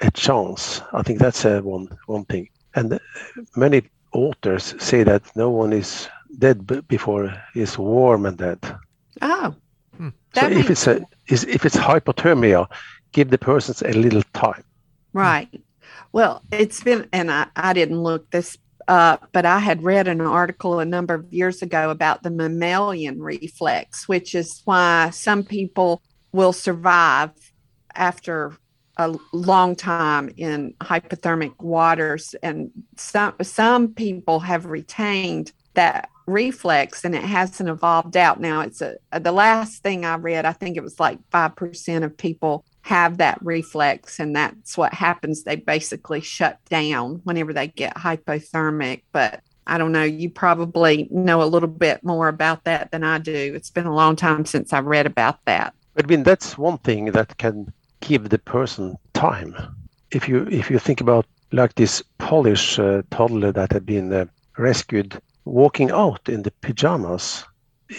a 0.01 0.11
chance. 0.11 0.81
I 0.93 1.01
think 1.03 1.19
that's 1.19 1.45
uh, 1.45 1.61
one 1.61 1.89
one 2.07 2.25
thing. 2.25 2.49
And 2.75 2.99
many 3.55 3.83
authors 4.13 4.75
say 4.79 5.03
that 5.03 5.23
no 5.35 5.49
one 5.49 5.73
is 5.73 6.07
dead 6.39 6.65
before 6.87 7.33
it's 7.55 7.77
warm 7.77 8.25
and 8.25 8.37
dead. 8.37 8.59
Oh. 9.21 9.55
Hmm. 9.97 10.09
So 10.33 10.47
if 10.47 10.69
it's 10.69 10.87
a 10.87 11.01
is 11.27 11.43
if 11.45 11.65
it's 11.65 11.75
hypothermia, 11.75 12.67
give 13.11 13.29
the 13.29 13.37
person 13.37 13.75
a 13.89 13.93
little 13.93 14.23
time. 14.33 14.63
Right. 15.13 15.49
Well, 16.13 16.43
it's 16.51 16.83
been 16.83 17.07
and 17.13 17.31
I, 17.31 17.47
I 17.55 17.73
didn't 17.73 18.01
look 18.01 18.29
this 18.31 18.57
up, 18.87 19.29
but 19.31 19.45
I 19.45 19.59
had 19.59 19.83
read 19.83 20.07
an 20.07 20.21
article 20.21 20.79
a 20.79 20.85
number 20.85 21.13
of 21.13 21.31
years 21.31 21.61
ago 21.61 21.89
about 21.89 22.23
the 22.23 22.31
mammalian 22.31 23.21
reflex, 23.21 24.07
which 24.07 24.35
is 24.35 24.61
why 24.65 25.09
some 25.11 25.43
people 25.43 26.01
will 26.33 26.53
survive 26.53 27.31
after 27.95 28.53
a 28.97 29.15
long 29.31 29.75
time 29.75 30.29
in 30.35 30.73
hypothermic 30.81 31.61
waters. 31.61 32.35
And 32.43 32.71
some 32.97 33.33
some 33.41 33.93
people 33.93 34.41
have 34.41 34.65
retained 34.65 35.53
that 35.75 36.09
reflex 36.27 37.05
and 37.05 37.15
it 37.15 37.23
hasn't 37.23 37.69
evolved 37.69 38.17
out. 38.17 38.41
Now 38.41 38.61
it's 38.61 38.81
a, 38.81 38.97
the 39.17 39.31
last 39.31 39.81
thing 39.83 40.05
i 40.05 40.15
read 40.15 40.45
i 40.45 40.53
think 40.53 40.77
it 40.77 40.83
was 40.83 40.99
like 40.99 41.17
5% 41.31 42.03
of 42.03 42.17
people 42.17 42.65
have 42.83 43.17
that 43.17 43.39
reflex 43.43 44.19
and 44.19 44.35
that's 44.35 44.77
what 44.77 44.93
happens. 44.93 45.43
They 45.43 45.55
basically 45.55 46.21
shut 46.21 46.59
down 46.69 47.21
whenever 47.23 47.53
they 47.53 47.67
get 47.67 47.95
hypothermic 47.95 49.03
but 49.11 49.41
i 49.67 49.77
don't 49.77 49.91
know. 49.91 50.03
You 50.03 50.29
probably 50.29 51.07
know 51.11 51.41
a 51.41 51.45
little 51.45 51.69
bit 51.69 52.03
more 52.03 52.27
about 52.27 52.63
that 52.63 52.91
than 52.91 53.03
i 53.03 53.17
do. 53.17 53.53
It's 53.55 53.69
been 53.69 53.85
a 53.85 53.95
long 53.95 54.15
time 54.15 54.45
since 54.45 54.73
i 54.73 54.79
read 54.79 55.05
about 55.05 55.43
that. 55.45 55.73
I 55.97 56.05
mean 56.05 56.23
that's 56.23 56.57
one 56.57 56.79
thing 56.79 57.05
that 57.11 57.37
can 57.37 57.71
give 57.99 58.29
the 58.29 58.39
person 58.39 58.97
time. 59.13 59.55
If 60.11 60.27
you 60.27 60.47
if 60.49 60.69
you 60.71 60.79
think 60.79 61.01
about 61.01 61.25
like 61.51 61.75
this 61.75 62.03
polish 62.17 62.79
uh, 62.79 63.01
toddler 63.11 63.51
that 63.51 63.71
had 63.71 63.85
been 63.85 64.11
uh, 64.13 64.25
rescued 64.57 65.21
walking 65.45 65.91
out 65.91 66.29
in 66.29 66.43
the 66.43 66.51
pajamas 66.61 67.43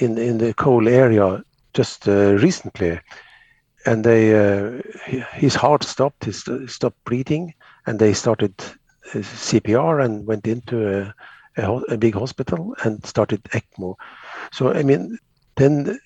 in 0.00 0.18
in 0.18 0.38
the 0.38 0.54
cold 0.54 0.88
area 0.88 1.42
just 1.74 2.08
uh, 2.08 2.34
recently, 2.34 3.00
and 3.86 4.04
they 4.04 4.34
uh, 4.34 4.80
his 5.32 5.54
heart 5.54 5.82
stopped, 5.82 6.24
he 6.24 6.32
st- 6.32 6.70
stopped 6.70 7.02
breathing, 7.04 7.54
and 7.86 7.98
they 7.98 8.12
started 8.12 8.54
uh, 8.60 9.18
CPR 9.18 10.04
and 10.04 10.26
went 10.26 10.46
into 10.46 10.88
a, 10.88 11.14
a, 11.56 11.72
a, 11.88 11.96
big 11.96 12.14
hospital 12.14 12.74
and 12.84 13.04
started 13.04 13.42
ECMO. 13.44 13.96
So 14.52 14.72
I 14.72 14.82
mean, 14.82 15.18
then 15.56 15.98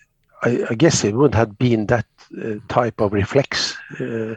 I, 0.43 0.65
I 0.71 0.75
guess 0.75 1.05
it 1.05 1.15
wouldn't 1.15 1.35
have 1.35 1.59
been 1.59 1.87
that 1.87 2.07
uh, 2.43 2.55
type 2.69 3.01
of 3.01 3.13
reflex. 3.13 3.77
Uh, 4.01 4.37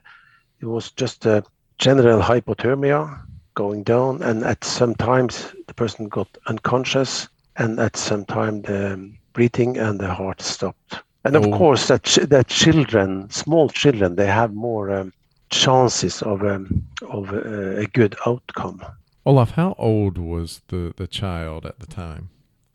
it 0.60 0.66
was 0.66 0.92
just 0.92 1.26
a 1.26 1.44
general 1.78 2.22
hypothermia 2.22 3.22
going 3.56 3.84
down, 3.84 4.22
and 4.22 4.44
at 4.44 4.64
some 4.64 4.96
times 4.96 5.54
the 5.68 5.74
person 5.74 6.08
got 6.08 6.28
unconscious, 6.48 7.28
and 7.58 7.80
at 7.80 7.96
some 7.96 8.26
time 8.26 8.62
the 8.64 9.12
breathing 9.34 9.78
and 9.78 10.00
the 10.00 10.14
heart 10.14 10.42
stopped. 10.42 11.04
And 11.26 11.36
of 11.36 11.46
oh. 11.46 11.58
course, 11.58 11.88
that 11.88 12.04
ch- 12.04 12.28
that 12.30 12.48
children, 12.48 13.30
small 13.30 13.70
children, 13.70 14.16
they 14.16 14.28
have 14.28 14.54
more 14.54 14.90
um, 14.90 15.14
chances 15.50 16.22
of 16.22 16.44
um, 16.44 16.86
of 17.10 17.34
uh, 17.34 17.82
a 17.82 17.86
good 17.88 18.16
outcome. 18.26 18.82
Olaf, 19.26 19.52
how 19.52 19.76
old 19.78 20.18
was 20.18 20.62
the 20.68 20.94
the 20.96 21.08
child 21.08 21.66
at 21.66 21.80
the 21.80 21.88
time? 21.88 22.30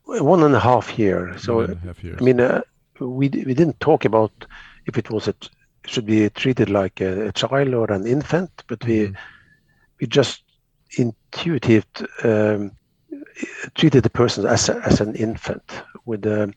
One 0.05 0.43
and 0.43 0.55
a 0.55 0.59
half 0.59 0.99
year. 0.99 1.37
So 1.37 1.55
One 1.55 1.71
and 1.71 1.83
a 1.83 1.87
half 1.87 2.03
years. 2.03 2.17
I 2.21 2.23
mean, 2.23 2.39
uh, 2.39 2.61
we 2.99 3.29
we 3.29 3.53
didn't 3.53 3.79
talk 3.79 4.05
about 4.05 4.45
if 4.85 4.97
it 4.97 5.09
was 5.09 5.27
a 5.27 5.33
should 5.87 6.05
be 6.05 6.29
treated 6.29 6.69
like 6.69 7.01
a, 7.01 7.27
a 7.27 7.31
child 7.31 7.73
or 7.73 7.91
an 7.91 8.05
infant, 8.05 8.51
but 8.67 8.83
we 8.85 9.07
mm-hmm. 9.07 9.15
we 9.99 10.07
just 10.07 10.43
intuitive 10.97 11.85
um, 12.23 12.71
treated 13.75 14.03
the 14.03 14.09
person 14.09 14.45
as, 14.45 14.69
a, 14.69 14.77
as 14.85 15.01
an 15.01 15.15
infant 15.15 15.83
with 16.05 16.25
a, 16.25 16.53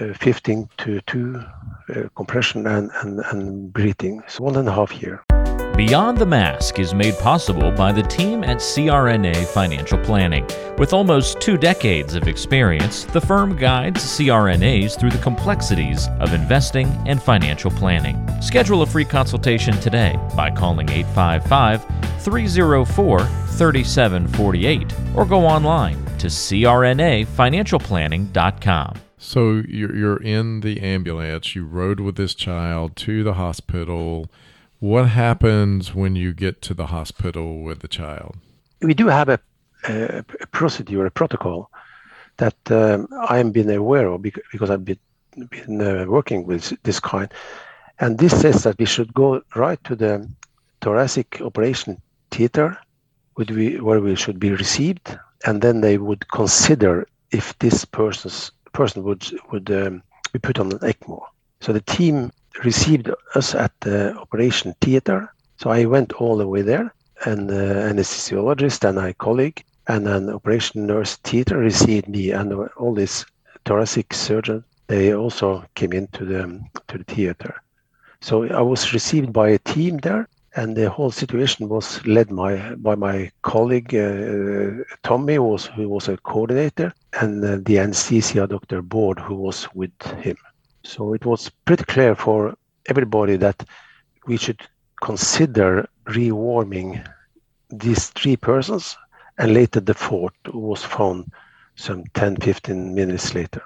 a 0.00 0.14
15 0.14 0.68
to 0.78 1.00
2 1.06 1.36
uh, 1.36 2.08
compression 2.14 2.66
and, 2.66 2.90
and, 3.02 3.20
and 3.30 3.72
breathing. 3.72 4.22
So 4.28 4.44
one 4.44 4.56
and 4.56 4.68
a 4.68 4.72
half 4.72 4.92
year. 5.02 5.24
Beyond 5.76 6.18
the 6.18 6.26
Mask 6.26 6.78
is 6.78 6.92
made 6.92 7.16
possible 7.18 7.70
by 7.70 7.90
the 7.90 8.02
team 8.02 8.44
at 8.44 8.58
CRNA 8.58 9.46
Financial 9.46 9.96
Planning. 9.98 10.46
With 10.76 10.92
almost 10.92 11.40
two 11.40 11.56
decades 11.56 12.14
of 12.14 12.28
experience, 12.28 13.04
the 13.04 13.20
firm 13.20 13.56
guides 13.56 14.04
CRNAs 14.04 14.98
through 14.98 15.10
the 15.10 15.18
complexities 15.18 16.08
of 16.18 16.34
investing 16.34 16.88
and 17.06 17.22
financial 17.22 17.70
planning. 17.70 18.18
Schedule 18.42 18.82
a 18.82 18.86
free 18.86 19.06
consultation 19.06 19.72
today 19.80 20.18
by 20.36 20.50
calling 20.50 20.90
855 20.90 21.82
304 22.20 23.20
3748 23.20 24.94
or 25.14 25.24
go 25.24 25.46
online 25.46 26.04
to 26.18 26.26
crnafinancialplanning.com. 26.26 29.09
So 29.22 29.62
you're, 29.68 29.94
you're 29.94 30.22
in 30.22 30.60
the 30.60 30.80
ambulance, 30.80 31.54
you 31.54 31.66
rode 31.66 32.00
with 32.00 32.16
this 32.16 32.34
child 32.34 32.96
to 32.96 33.22
the 33.22 33.34
hospital 33.34 34.30
what 34.80 35.08
happens 35.08 35.94
when 35.94 36.16
you 36.16 36.32
get 36.32 36.62
to 36.62 36.74
the 36.74 36.86
hospital 36.86 37.62
with 37.62 37.80
the 37.80 37.88
child? 37.88 38.36
We 38.80 38.94
do 38.94 39.08
have 39.08 39.28
a, 39.28 39.38
a, 39.86 40.24
a 40.40 40.46
procedure, 40.46 41.04
a 41.04 41.10
protocol 41.10 41.70
that 42.38 42.56
um, 42.70 43.06
I've 43.28 43.52
been 43.52 43.68
aware 43.68 44.08
of 44.08 44.22
because 44.22 44.70
I've 44.70 44.86
been, 44.86 44.98
been 45.50 45.82
uh, 45.82 46.06
working 46.08 46.46
with 46.46 46.72
this 46.82 46.98
kind. 46.98 47.30
And 47.98 48.18
this 48.18 48.40
says 48.40 48.64
that 48.64 48.78
we 48.78 48.86
should 48.86 49.12
go 49.12 49.42
right 49.54 49.82
to 49.84 49.94
the 49.94 50.26
thoracic 50.80 51.42
operation 51.42 52.00
theater 52.30 52.78
where 53.34 54.00
we 54.00 54.16
should 54.16 54.40
be 54.40 54.50
received. 54.50 55.14
And 55.44 55.60
then 55.60 55.82
they 55.82 55.98
would 55.98 56.26
consider 56.30 57.06
if 57.32 57.58
this 57.58 57.84
person's, 57.84 58.50
person 58.72 59.02
would, 59.04 59.26
would 59.50 59.70
um, 59.70 60.02
be 60.32 60.38
put 60.38 60.58
on 60.58 60.72
an 60.72 60.78
ECMO. 60.78 61.22
So 61.60 61.72
the 61.72 61.80
team 61.80 62.32
received 62.64 63.10
us 63.34 63.54
at 63.54 63.72
the 63.80 64.16
operation 64.16 64.74
theater. 64.80 65.32
So 65.56 65.70
I 65.70 65.84
went 65.84 66.12
all 66.14 66.36
the 66.36 66.48
way 66.48 66.62
there, 66.62 66.94
and 67.24 67.48
the 67.48 67.88
anesthesiologist 67.90 68.88
and 68.88 68.96
my 68.96 69.12
colleague 69.12 69.62
and 69.88 70.06
an 70.08 70.30
operation 70.30 70.86
nurse 70.86 71.16
theater 71.16 71.58
received 71.58 72.08
me, 72.08 72.30
and 72.30 72.52
all 72.76 72.94
these 72.94 73.26
thoracic 73.64 74.14
surgeons 74.14 74.64
they 74.90 75.14
also 75.14 75.64
came 75.76 75.92
into 75.92 76.24
the 76.24 76.42
to 76.88 76.98
the 76.98 77.04
theater. 77.04 77.54
So 78.20 78.44
I 78.44 78.60
was 78.60 78.92
received 78.92 79.32
by 79.32 79.50
a 79.50 79.58
team 79.58 79.98
there, 79.98 80.28
and 80.56 80.76
the 80.76 80.90
whole 80.90 81.10
situation 81.10 81.68
was 81.68 82.04
led 82.06 82.34
by 82.34 82.74
by 82.76 82.94
my 82.94 83.30
colleague 83.42 83.94
uh, 83.94 84.84
Tommy, 85.02 85.38
was 85.38 85.66
who 85.66 85.88
was 85.88 86.08
a 86.08 86.16
coordinator, 86.18 86.92
and 87.20 87.44
uh, 87.44 87.58
the 87.62 87.78
anesthesia 87.78 88.46
doctor 88.46 88.82
Board, 88.82 89.18
who 89.18 89.34
was 89.34 89.68
with 89.74 89.92
him. 90.22 90.36
So 90.82 91.14
it 91.14 91.24
was 91.24 91.50
pretty 91.64 91.84
clear 91.84 92.14
for 92.14 92.54
everybody 92.86 93.36
that 93.36 93.64
we 94.26 94.36
should 94.36 94.60
consider 95.02 95.88
rewarming 96.06 97.06
these 97.70 98.08
three 98.10 98.36
persons, 98.36 98.96
and 99.38 99.54
later 99.54 99.80
the 99.80 99.94
fourth 99.94 100.34
was 100.52 100.82
found 100.84 101.30
some 101.76 102.04
10, 102.14 102.36
15 102.36 102.94
minutes 102.94 103.34
later. 103.34 103.62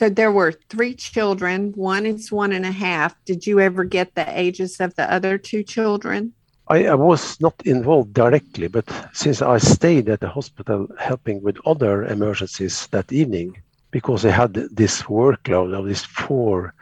So 0.00 0.08
there 0.08 0.32
were 0.32 0.52
three 0.70 0.94
children. 0.94 1.72
One 1.72 2.06
is 2.06 2.32
one 2.32 2.52
and 2.52 2.64
a 2.64 2.72
half. 2.72 3.14
Did 3.26 3.46
you 3.46 3.60
ever 3.60 3.84
get 3.84 4.14
the 4.14 4.24
ages 4.40 4.80
of 4.80 4.94
the 4.94 5.12
other 5.12 5.36
two 5.36 5.62
children? 5.62 6.32
I, 6.68 6.86
I, 6.86 6.94
was 6.94 7.38
not 7.38 7.60
involved 7.66 8.14
directly, 8.14 8.68
but 8.68 8.86
since 9.12 9.42
I 9.42 9.58
stayed 9.58 10.08
at 10.08 10.20
the 10.20 10.28
hospital 10.30 10.88
helping 10.98 11.42
with 11.42 11.58
other 11.66 12.04
emergencies 12.06 12.86
that 12.92 13.12
evening, 13.12 13.60
because 13.90 14.24
I 14.24 14.30
had 14.30 14.54
this 14.54 15.02
workload 15.02 15.78
of 15.78 15.84
these 15.84 16.06
four 16.06 16.72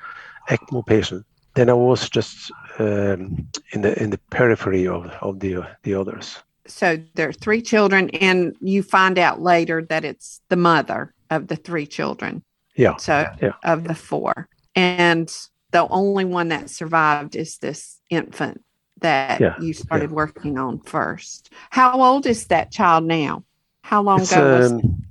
ECMO 0.48 0.86
patients, 0.86 1.26
then 1.54 1.70
I 1.70 1.72
was 1.72 2.08
just 2.08 2.52
um, 2.78 3.48
in 3.72 3.82
the 3.82 4.00
in 4.00 4.10
the 4.10 4.20
periphery 4.30 4.86
of, 4.86 5.06
of 5.22 5.40
the 5.40 5.66
the 5.82 5.94
others. 5.94 6.38
So 6.68 7.02
there 7.14 7.28
are 7.30 7.40
three 7.44 7.62
children, 7.62 8.10
and 8.10 8.54
you 8.60 8.84
find 8.84 9.18
out 9.18 9.40
later 9.40 9.82
that 9.88 10.04
it's 10.04 10.40
the 10.50 10.56
mother 10.56 11.14
of 11.30 11.48
the 11.48 11.56
three 11.56 11.86
children. 11.86 12.44
Yeah. 12.78 12.96
So 12.96 13.26
yeah. 13.42 13.52
of 13.64 13.84
the 13.84 13.94
four, 13.94 14.48
and 14.74 15.28
the 15.72 15.86
only 15.88 16.24
one 16.24 16.48
that 16.48 16.70
survived 16.70 17.36
is 17.36 17.58
this 17.58 18.00
infant 18.08 18.62
that 19.00 19.40
Yeah, 19.40 19.54
you 19.60 19.72
started 19.74 20.10
yeah. 20.10 20.16
working 20.16 20.58
on 20.58 20.80
first. 20.80 21.50
How 21.70 22.00
old 22.00 22.24
is 22.26 22.46
that 22.46 22.70
child 22.72 23.04
now? 23.04 23.42
How 23.82 24.02
long 24.02 24.20
It's, 24.20 24.32
ago 24.32 24.58
was 24.58 24.72
um, 24.72 25.04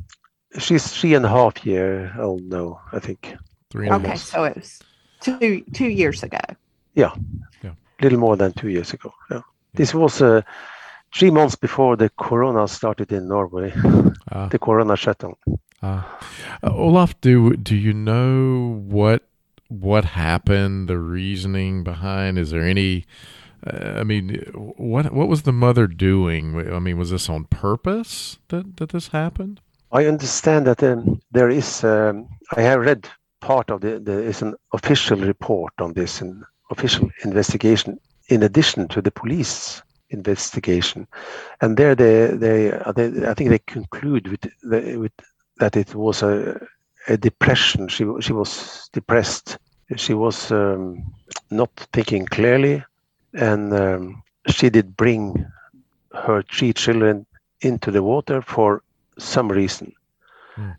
she's 0.60 0.88
three 0.88 1.13
and 1.15 1.25
a 1.25 1.30
half 1.30 1.65
year 1.65 2.12
old 2.19 2.41
now, 2.43 2.80
I 2.93 2.99
think. 2.99 3.36
Three 3.69 3.88
and 3.88 3.95
Okay, 3.95 4.10
half. 4.10 4.19
so 4.19 4.43
it 4.45 4.56
was 4.56 4.80
two 5.19 5.62
two 5.73 5.89
years 5.89 6.23
ago. 6.23 6.39
Yeah. 6.95 7.13
Yeah. 7.63 7.73
Little 8.01 8.19
more 8.19 8.38
than 8.38 8.51
two 8.53 8.69
years 8.69 8.93
ago. 8.93 9.12
Yeah. 9.30 9.41
This 9.73 9.93
was 9.93 10.21
uh, 10.21 10.41
three 11.13 11.32
months 11.32 11.56
before 11.56 11.97
the 11.97 12.10
corona 12.17 12.67
started 12.67 13.12
in 13.12 13.27
Norway, 13.27 13.73
Ah. 14.32 14.47
the 14.49 14.60
corona 14.60 14.95
shutdown. 14.95 15.36
Uh, 15.82 16.04
Olaf, 16.63 17.20
do 17.22 17.56
do 17.56 17.76
you 17.76 17.94
know 17.94 18.82
what 18.88 19.24
what 19.68 20.06
happened? 20.06 20.90
The 20.90 20.98
reasoning 20.98 21.84
behind? 21.84 22.40
Is 22.40 22.52
there 22.52 22.63
any? 22.63 23.06
Uh, 23.66 24.00
I 24.00 24.04
mean, 24.04 24.40
what 24.78 25.13
what 25.13 25.28
was 25.28 25.44
the 25.44 25.52
mother 25.52 25.88
doing? 25.88 26.74
I 26.74 26.80
mean, 26.80 26.98
was 26.98 27.12
this 27.12 27.30
on 27.30 27.46
purpose 27.46 28.40
that 28.48 28.78
that 28.78 28.90
this 28.90 29.10
happened? 29.10 29.62
I 29.92 30.06
understand 30.06 30.66
that 30.68 30.84
um, 30.84 31.22
there 31.32 31.50
is. 31.50 31.84
Um, 31.84 32.28
I 32.56 32.62
have 32.62 32.80
read 32.80 33.08
part 33.42 33.70
of 33.70 33.82
the. 33.82 34.00
There 34.00 34.22
is 34.22 34.42
an 34.42 34.56
official 34.74 35.20
report 35.20 35.74
on 35.80 35.94
this, 35.94 36.22
an 36.22 36.44
official 36.72 37.10
investigation, 37.24 38.00
in 38.30 38.44
addition 38.44 38.88
to 38.90 39.02
the 39.02 39.12
police 39.12 39.82
investigation, 40.10 41.08
and 41.62 41.78
there 41.78 41.94
they 41.94 42.28
they, 42.28 42.72
they 42.96 43.28
I 43.28 43.34
think 43.34 43.52
they 43.52 43.60
conclude 43.60 44.28
with 44.28 44.42
the, 44.63 44.98
with 44.98 45.12
that 45.60 45.76
it 45.76 45.96
was 45.96 46.24
a 46.24 46.60
a 47.08 47.17
depression. 47.17 47.88
She 47.88 48.06
she 48.20 48.34
was 48.34 48.89
depressed. 48.93 49.58
She 49.96 50.13
was 50.13 50.52
um, 50.52 51.04
not 51.50 51.72
thinking 51.93 52.26
clearly, 52.26 52.84
and 53.34 53.74
um, 53.74 54.24
she 54.50 54.70
did 54.70 54.98
bring 54.98 55.46
her 56.13 56.43
three 56.43 56.74
children 56.74 57.26
into 57.62 57.91
the 57.91 58.04
water 58.04 58.41
for 58.41 58.84
some 59.17 59.50
reason 59.50 59.93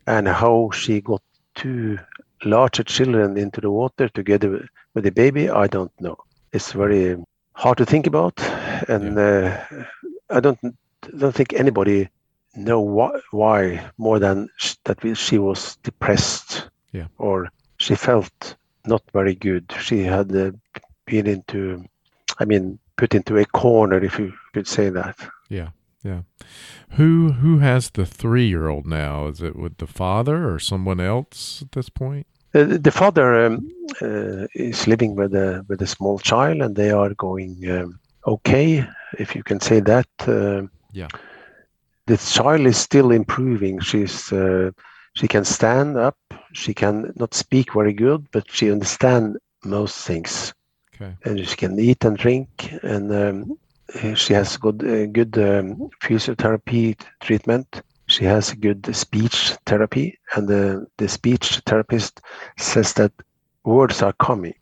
and 0.07 0.29
how 0.29 0.71
she 0.73 1.01
got 1.01 1.23
two 1.55 1.99
larger 2.45 2.83
children 2.83 3.37
into 3.37 3.61
the 3.61 3.71
water 3.71 4.09
together 4.09 4.69
with 4.95 5.05
the 5.05 5.11
baby, 5.11 5.49
I 5.49 5.67
don't 5.67 5.93
know. 6.01 6.17
It's 6.53 6.73
very 6.73 7.17
hard 7.53 7.79
to 7.79 7.87
think 7.87 8.07
about, 8.07 8.41
and 8.89 9.19
uh, 9.19 9.57
I 10.31 10.41
don't 10.41 10.59
don't 11.17 11.35
think 11.35 11.53
anybody 11.53 12.09
know 12.65 12.81
why, 12.81 13.11
why 13.31 13.91
more 13.99 14.19
than 14.19 14.49
sh- 14.57 14.75
that 14.85 15.03
we, 15.03 15.15
she 15.15 15.39
was 15.39 15.77
depressed, 15.83 16.69
Yeah. 16.93 17.07
or 17.19 17.49
she 17.79 17.95
felt 17.95 18.57
not 18.87 19.03
very 19.13 19.35
good. 19.35 19.65
She 19.81 20.03
had 20.05 20.35
uh, 20.37 20.51
been 21.07 21.27
into, 21.27 21.85
I 22.41 22.45
mean, 22.45 22.79
put 22.97 23.15
into 23.15 23.37
a 23.39 23.45
corner, 23.45 24.05
if 24.05 24.19
you 24.19 24.33
could 24.53 24.67
say 24.67 24.91
that. 24.91 25.17
Yeah, 25.49 25.69
yeah. 26.05 26.23
Who 26.97 27.33
who 27.33 27.59
has 27.59 27.91
the 27.91 28.07
three 28.07 28.49
year 28.49 28.69
old 28.69 28.87
now? 28.87 29.29
Is 29.29 29.41
it 29.43 29.55
with 29.57 29.77
the 29.77 29.87
father 29.87 30.51
or 30.53 30.59
someone 30.59 31.01
else 31.01 31.63
at 31.63 31.73
this 31.73 31.91
point? 31.91 32.27
Uh, 32.55 32.79
the 32.81 32.91
father 32.91 33.47
um, 33.47 33.71
uh, 34.03 34.47
is 34.55 34.87
living 34.87 35.15
with 35.17 35.35
a 35.35 35.65
with 35.69 35.83
a 35.83 35.87
small 35.87 36.19
child, 36.19 36.63
and 36.63 36.75
they 36.77 36.91
are 36.91 37.15
going 37.15 37.57
um, 37.71 37.99
okay, 38.25 38.87
if 39.19 39.35
you 39.37 39.43
can 39.43 39.61
say 39.61 39.81
that. 39.81 40.09
Uh, 40.27 40.67
Yeah. 40.93 41.09
The 42.09 42.17
child 42.17 42.67
is 42.67 42.79
still 42.79 43.11
improving. 43.13 43.81
She's 43.81 44.33
uh, 44.33 44.71
she 45.15 45.29
can 45.29 45.45
stand 45.45 45.97
up. 45.97 46.19
She 46.53 46.75
can 46.75 47.13
not 47.17 47.35
speak 47.35 47.75
very 47.75 47.93
good, 47.93 48.27
but 48.33 48.51
she 48.51 48.73
understand 48.73 49.37
most 49.65 49.97
things, 50.07 50.55
Okay. 50.95 51.15
and 51.25 51.47
she 51.47 51.57
can 51.57 51.79
eat 51.79 52.05
and 52.05 52.17
drink, 52.17 52.49
and 52.83 53.13
um, 53.13 53.59
uh, 54.03 54.15
she 54.15 54.35
has 54.35 54.57
good 54.57 54.83
uh, 54.83 55.07
good 55.07 55.37
um, 55.39 55.89
physiotherapy 56.03 56.99
treatment. 57.21 57.83
She 58.07 58.25
has 58.25 58.53
good 58.55 58.95
speech 58.97 59.55
therapy, 59.67 60.19
and 60.35 60.49
the, 60.49 60.87
the 60.97 61.09
speech 61.09 61.61
therapist 61.67 62.21
says 62.59 62.95
that 62.95 63.13
words 63.65 64.03
are 64.03 64.15
coming. 64.15 64.58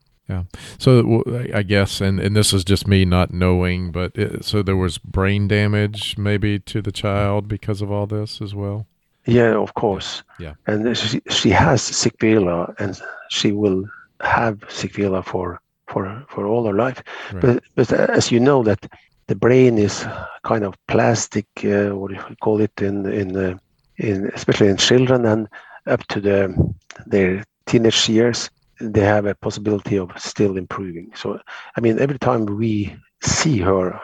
So 0.79 1.23
I 1.55 1.63
guess, 1.63 2.01
and, 2.01 2.21
and 2.21 2.35
this 2.35 2.53
is 2.53 2.65
just 2.65 2.87
me 2.87 3.05
not 3.05 3.33
knowing, 3.33 3.93
but 3.93 4.17
it, 4.17 4.45
so 4.45 4.63
there 4.63 4.77
was 4.77 4.99
brain 4.99 5.49
damage 5.49 6.19
maybe 6.19 6.59
to 6.61 6.83
the 6.83 6.93
child 6.93 7.49
because 7.49 7.81
of 7.83 7.91
all 7.91 8.07
this 8.07 8.41
as 8.41 8.55
well. 8.55 8.87
Yeah, 9.27 9.55
of 9.55 9.75
course. 9.75 10.23
Yeah. 10.39 10.55
And 10.67 10.97
she, 10.97 11.21
she 11.29 11.51
has 11.51 11.83
sequela, 11.83 12.75
and 12.79 13.01
she 13.29 13.53
will 13.53 13.85
have 14.21 14.59
sequela 14.69 15.25
for 15.25 15.61
for 15.89 16.25
for 16.29 16.47
all 16.47 16.67
her 16.67 16.73
life. 16.73 17.03
Right. 17.33 17.43
But 17.43 17.65
but 17.75 17.93
as 17.93 18.31
you 18.31 18.41
know, 18.41 18.63
that 18.63 18.87
the 19.27 19.35
brain 19.35 19.79
is 19.79 20.07
kind 20.45 20.65
of 20.65 20.75
plastic. 20.87 21.47
Uh, 21.65 21.91
what 21.91 22.11
do 22.11 22.15
you 22.15 22.37
call 22.41 22.61
it 22.61 22.81
in 22.81 23.07
in 23.07 23.37
uh, 23.37 23.59
in 23.97 24.31
especially 24.35 24.69
in 24.69 24.77
children 24.77 25.27
and 25.27 25.49
up 25.87 26.07
to 26.09 26.21
the 26.21 26.75
their 27.07 27.45
teenage 27.67 28.09
years, 28.09 28.51
they 28.81 29.01
have 29.01 29.27
a 29.27 29.35
possibility 29.35 29.99
of 29.99 30.11
still 30.19 30.57
improving. 30.57 31.11
So 31.15 31.41
I 31.77 31.81
mean, 31.81 31.99
every 31.99 32.19
time 32.19 32.47
we 32.47 32.97
see 33.23 33.59
her. 33.59 34.01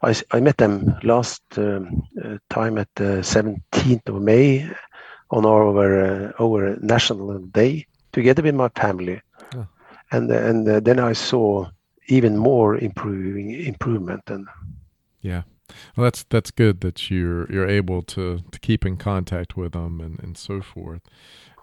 I, 0.00 0.14
I 0.30 0.38
met 0.40 0.58
them 0.58 0.96
last 1.02 1.42
um, 1.56 2.04
uh, 2.24 2.38
time 2.50 2.78
at 2.78 2.88
the 2.94 3.20
17th 3.22 4.08
of 4.08 4.22
May 4.22 4.70
on 5.30 5.44
our 5.44 6.04
uh, 6.04 6.32
our 6.40 6.76
national 6.80 7.36
day 7.40 7.84
together 8.12 8.42
with 8.42 8.54
my 8.54 8.68
family, 8.80 9.20
Oh. 9.56 9.66
and 10.12 10.30
and 10.30 10.68
uh, 10.68 10.80
then 10.80 11.00
I 11.00 11.14
saw 11.14 11.66
even 12.06 12.36
more 12.36 12.76
improving 12.76 13.50
improvement 13.50 14.22
and 14.30 14.46
Yeah. 15.20 15.42
Well, 15.96 16.04
that's 16.04 16.24
that's 16.30 16.50
good 16.52 16.80
that 16.80 17.10
you're 17.10 17.50
you're 17.52 17.68
able 17.68 18.02
to 18.02 18.38
to 18.52 18.60
keep 18.60 18.86
in 18.86 18.96
contact 18.96 19.56
with 19.56 19.72
them 19.72 20.00
and 20.00 20.18
and 20.22 20.38
so 20.38 20.62
forth. 20.62 21.02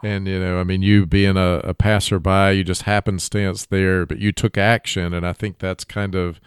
And 0.05 0.27
you 0.27 0.39
know, 0.39 0.59
I 0.59 0.63
mean, 0.63 0.83
you 0.83 1.07
being 1.07 1.35
a, 1.35 1.61
a 1.63 1.73
passerby, 1.73 2.57
you 2.57 2.63
just 2.63 2.83
happenstance 2.83 3.65
there, 3.65 4.05
but 4.05 4.19
you 4.19 4.31
took 4.31 4.55
action, 4.55 5.15
and 5.15 5.25
I 5.25 5.33
think 5.33 5.57
that's 5.57 5.83
kind 5.83 6.13
of 6.13 6.39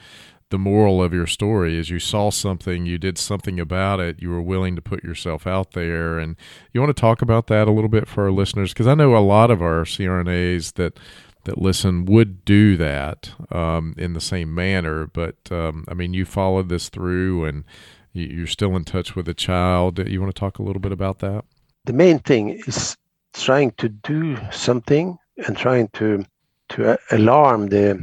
the 0.50 0.58
moral 0.58 1.02
of 1.02 1.12
your 1.12 1.26
story 1.26 1.76
is 1.76 1.90
you 1.90 1.98
saw 1.98 2.30
something, 2.30 2.86
you 2.86 2.96
did 2.98 3.18
something 3.18 3.58
about 3.58 4.00
it, 4.00 4.22
you 4.22 4.30
were 4.30 4.40
willing 4.40 4.76
to 4.76 4.80
put 4.80 5.02
yourself 5.02 5.46
out 5.46 5.72
there, 5.72 6.18
and 6.20 6.36
you 6.72 6.80
want 6.80 6.96
to 6.96 7.00
talk 7.00 7.20
about 7.20 7.48
that 7.48 7.66
a 7.66 7.72
little 7.72 7.88
bit 7.88 8.06
for 8.06 8.24
our 8.24 8.30
listeners 8.30 8.72
because 8.72 8.86
I 8.86 8.94
know 8.94 9.16
a 9.16 9.18
lot 9.18 9.50
of 9.50 9.60
our 9.60 9.82
CRNAs 9.82 10.74
that 10.74 10.98
that 11.44 11.58
listen 11.58 12.04
would 12.04 12.44
do 12.44 12.76
that 12.76 13.30
um, 13.50 13.94
in 13.96 14.12
the 14.12 14.20
same 14.20 14.54
manner. 14.54 15.06
But 15.06 15.36
um, 15.50 15.84
I 15.88 15.94
mean, 15.94 16.14
you 16.14 16.24
followed 16.24 16.68
this 16.68 16.88
through, 16.88 17.44
and 17.44 17.64
you, 18.12 18.26
you're 18.26 18.46
still 18.46 18.76
in 18.76 18.84
touch 18.84 19.16
with 19.16 19.26
the 19.26 19.34
child. 19.34 19.98
You 19.98 20.20
want 20.20 20.34
to 20.34 20.38
talk 20.38 20.58
a 20.58 20.62
little 20.62 20.80
bit 20.80 20.92
about 20.92 21.18
that? 21.20 21.44
the 21.88 21.92
main 21.94 22.18
thing 22.18 22.50
is 22.50 22.96
trying 23.42 23.72
to 23.72 23.88
do 23.88 24.36
something 24.50 25.18
and 25.46 25.56
trying 25.56 25.88
to 25.88 26.24
to 26.70 26.98
alarm 27.10 27.68
the 27.68 27.98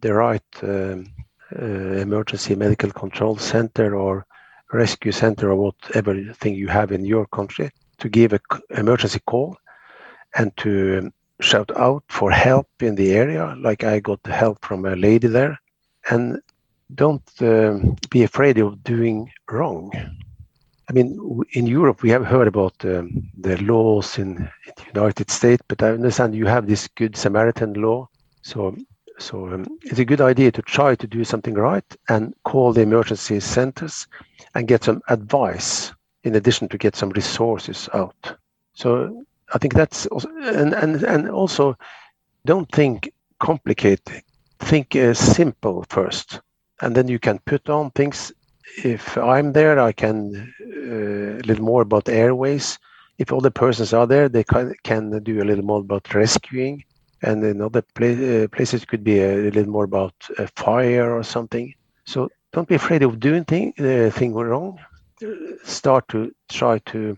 the 0.00 0.12
right 0.12 0.42
um, 0.62 1.06
uh, 1.60 1.64
emergency 2.06 2.54
medical 2.54 2.90
control 2.90 3.36
center 3.36 3.96
or 3.96 4.26
rescue 4.72 5.12
center 5.12 5.50
or 5.50 5.56
whatever 5.56 6.14
thing 6.34 6.54
you 6.54 6.68
have 6.68 6.92
in 6.92 7.04
your 7.04 7.26
country 7.26 7.70
to 7.98 8.08
give 8.08 8.32
a 8.32 8.40
c- 8.52 8.60
emergency 8.70 9.20
call 9.26 9.56
and 10.36 10.54
to 10.56 11.10
shout 11.40 11.70
out 11.76 12.04
for 12.08 12.30
help 12.30 12.68
in 12.80 12.94
the 12.94 13.12
area. 13.12 13.54
Like 13.58 13.84
i 13.84 14.00
got 14.00 14.20
help 14.26 14.64
from 14.64 14.84
a 14.84 14.96
lady 14.96 15.28
there 15.28 15.58
and 16.10 16.40
don't 16.94 17.22
um, 17.40 17.96
be 18.10 18.22
afraid 18.24 18.58
of 18.58 18.82
doing 18.82 19.30
wrong 19.50 19.90
I 20.88 20.92
mean, 20.92 21.42
in 21.52 21.66
Europe, 21.66 22.02
we 22.02 22.10
have 22.10 22.24
heard 22.24 22.48
about 22.48 22.74
um, 22.84 23.30
the 23.36 23.58
laws 23.58 24.18
in, 24.18 24.36
in 24.38 24.72
the 24.76 24.84
United 24.94 25.30
States, 25.30 25.62
but 25.68 25.82
I 25.82 25.90
understand 25.90 26.34
you 26.34 26.46
have 26.46 26.66
this 26.66 26.88
Good 26.88 27.14
Samaritan 27.14 27.74
law. 27.74 28.08
So, 28.40 28.74
so 29.18 29.48
um, 29.52 29.66
it's 29.82 29.98
a 29.98 30.04
good 30.04 30.22
idea 30.22 30.50
to 30.52 30.62
try 30.62 30.94
to 30.94 31.06
do 31.06 31.24
something 31.24 31.54
right 31.54 31.84
and 32.08 32.34
call 32.44 32.72
the 32.72 32.80
emergency 32.80 33.38
centers 33.40 34.06
and 34.54 34.66
get 34.66 34.84
some 34.84 35.02
advice 35.08 35.92
in 36.24 36.34
addition 36.36 36.68
to 36.68 36.78
get 36.78 36.96
some 36.96 37.10
resources 37.10 37.88
out. 37.92 38.38
So 38.72 39.24
I 39.52 39.58
think 39.58 39.74
that's 39.74 40.06
also, 40.06 40.28
and 40.38 40.72
and 40.74 41.02
and 41.02 41.30
also 41.30 41.76
don't 42.44 42.70
think 42.72 43.12
complicated. 43.40 44.22
Think 44.60 44.96
uh, 44.96 45.14
simple 45.14 45.84
first, 45.88 46.40
and 46.80 46.94
then 46.94 47.08
you 47.08 47.18
can 47.18 47.38
put 47.40 47.68
on 47.68 47.90
things. 47.90 48.32
If 48.76 49.16
I'm 49.18 49.52
there, 49.52 49.78
I 49.78 49.92
can 49.92 50.52
uh, 50.60 51.38
a 51.38 51.44
little 51.46 51.64
more 51.64 51.82
about 51.82 52.08
airways. 52.08 52.78
If 53.18 53.32
other 53.32 53.50
persons 53.50 53.92
are 53.92 54.06
there, 54.06 54.28
they 54.28 54.44
can, 54.44 54.74
can 54.84 55.22
do 55.22 55.42
a 55.42 55.44
little 55.44 55.64
more 55.64 55.80
about 55.80 56.14
rescuing, 56.14 56.84
and 57.22 57.42
in 57.44 57.60
other 57.60 57.82
pla- 57.94 58.08
uh, 58.08 58.48
places 58.48 58.84
could 58.84 59.02
be 59.02 59.20
a, 59.20 59.50
little 59.50 59.72
more 59.72 59.84
about 59.84 60.14
a 60.38 60.46
fire 60.56 61.12
or 61.12 61.22
something. 61.24 61.74
So 62.06 62.28
don't 62.52 62.68
be 62.68 62.76
afraid 62.76 63.02
of 63.02 63.18
doing 63.18 63.44
thing 63.44 63.74
uh, 63.78 64.10
thing 64.10 64.34
wrong. 64.34 64.78
Start 65.64 66.06
to 66.08 66.32
try 66.48 66.78
to 66.78 67.16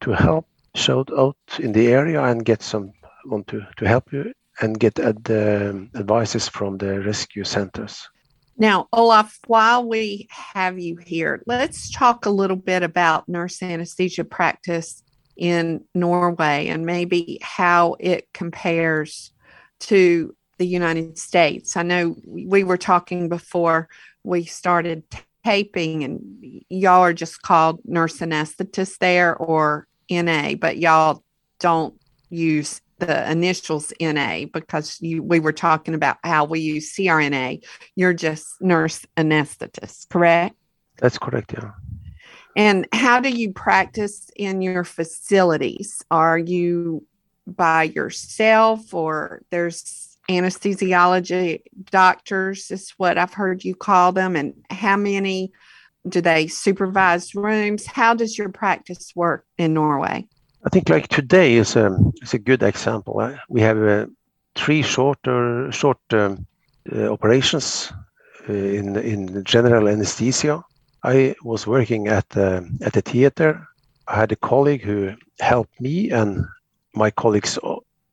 to 0.00 0.12
help, 0.12 0.46
shout 0.74 1.10
out 1.16 1.36
in 1.58 1.72
the 1.72 1.88
area, 1.88 2.22
and 2.22 2.44
get 2.44 2.62
someone 2.62 3.44
to 3.48 3.66
to 3.76 3.86
help 3.86 4.12
you 4.12 4.32
and 4.60 4.78
get 4.78 4.98
ad, 4.98 5.30
um, 5.30 5.90
advices 5.94 6.48
from 6.48 6.78
the 6.78 7.00
rescue 7.00 7.44
centers. 7.44 8.08
Now, 8.56 8.88
Olaf, 8.92 9.38
while 9.46 9.88
we 9.88 10.28
have 10.30 10.78
you 10.78 10.96
here, 10.96 11.42
let's 11.46 11.90
talk 11.90 12.26
a 12.26 12.30
little 12.30 12.56
bit 12.56 12.82
about 12.82 13.28
nurse 13.28 13.62
anesthesia 13.62 14.24
practice 14.24 15.02
in 15.36 15.84
Norway 15.94 16.68
and 16.68 16.84
maybe 16.84 17.38
how 17.42 17.96
it 17.98 18.28
compares 18.32 19.32
to 19.80 20.36
the 20.58 20.66
United 20.66 21.18
States. 21.18 21.76
I 21.76 21.82
know 21.82 22.14
we 22.26 22.62
were 22.62 22.76
talking 22.76 23.28
before 23.28 23.88
we 24.22 24.44
started 24.44 25.02
taping, 25.44 26.04
and 26.04 26.64
y'all 26.68 27.00
are 27.00 27.14
just 27.14 27.42
called 27.42 27.80
nurse 27.84 28.18
anesthetist 28.18 28.98
there 28.98 29.34
or 29.36 29.88
NA, 30.10 30.54
but 30.54 30.76
y'all 30.76 31.24
don't 31.58 31.94
use 32.30 32.80
the 33.06 33.30
initials 33.30 33.92
NA 34.00 34.44
because 34.52 35.00
you, 35.00 35.22
we 35.22 35.40
were 35.40 35.52
talking 35.52 35.94
about 35.94 36.18
how 36.22 36.44
we 36.44 36.60
use 36.60 36.94
CRNA. 36.94 37.64
You're 37.96 38.14
just 38.14 38.60
nurse 38.60 39.04
anesthetist, 39.16 40.08
correct? 40.08 40.54
That's 40.98 41.18
correct, 41.18 41.52
yeah. 41.52 41.72
And 42.54 42.86
how 42.92 43.20
do 43.20 43.30
you 43.30 43.52
practice 43.52 44.30
in 44.36 44.62
your 44.62 44.84
facilities? 44.84 46.02
Are 46.10 46.38
you 46.38 47.04
by 47.46 47.84
yourself 47.84 48.94
or 48.94 49.42
there's 49.50 50.16
anesthesiology 50.30 51.62
doctors 51.90 52.70
is 52.70 52.90
what 52.96 53.18
I've 53.18 53.34
heard 53.34 53.64
you 53.64 53.74
call 53.74 54.12
them 54.12 54.36
and 54.36 54.54
how 54.70 54.96
many 54.96 55.52
do 56.08 56.20
they 56.20 56.46
supervise 56.46 57.34
rooms? 57.34 57.86
How 57.86 58.14
does 58.14 58.38
your 58.38 58.48
practice 58.48 59.12
work 59.16 59.44
in 59.58 59.74
Norway? 59.74 60.28
I 60.64 60.68
think 60.68 60.88
like 60.88 61.08
today 61.08 61.54
is 61.54 61.76
a 61.76 61.96
is 62.22 62.34
a 62.34 62.38
good 62.38 62.62
example. 62.62 63.18
Uh, 63.20 63.36
we 63.48 63.60
have 63.60 63.82
uh, 63.82 64.06
three 64.54 64.82
shorter 64.82 65.72
short 65.72 65.98
um, 66.12 66.46
uh, 66.92 67.12
operations 67.12 67.92
uh, 68.48 68.52
in 68.52 68.96
in 68.96 69.44
general 69.44 69.88
anesthesia. 69.88 70.62
I 71.02 71.34
was 71.42 71.66
working 71.66 72.08
at 72.08 72.28
the 72.30 72.68
at 72.82 72.92
the 72.92 73.02
theater. 73.02 73.66
I 74.06 74.16
had 74.16 74.32
a 74.32 74.36
colleague 74.36 74.82
who 74.82 75.14
helped 75.40 75.80
me 75.80 76.10
and 76.10 76.44
my 76.94 77.10
colleagues 77.10 77.58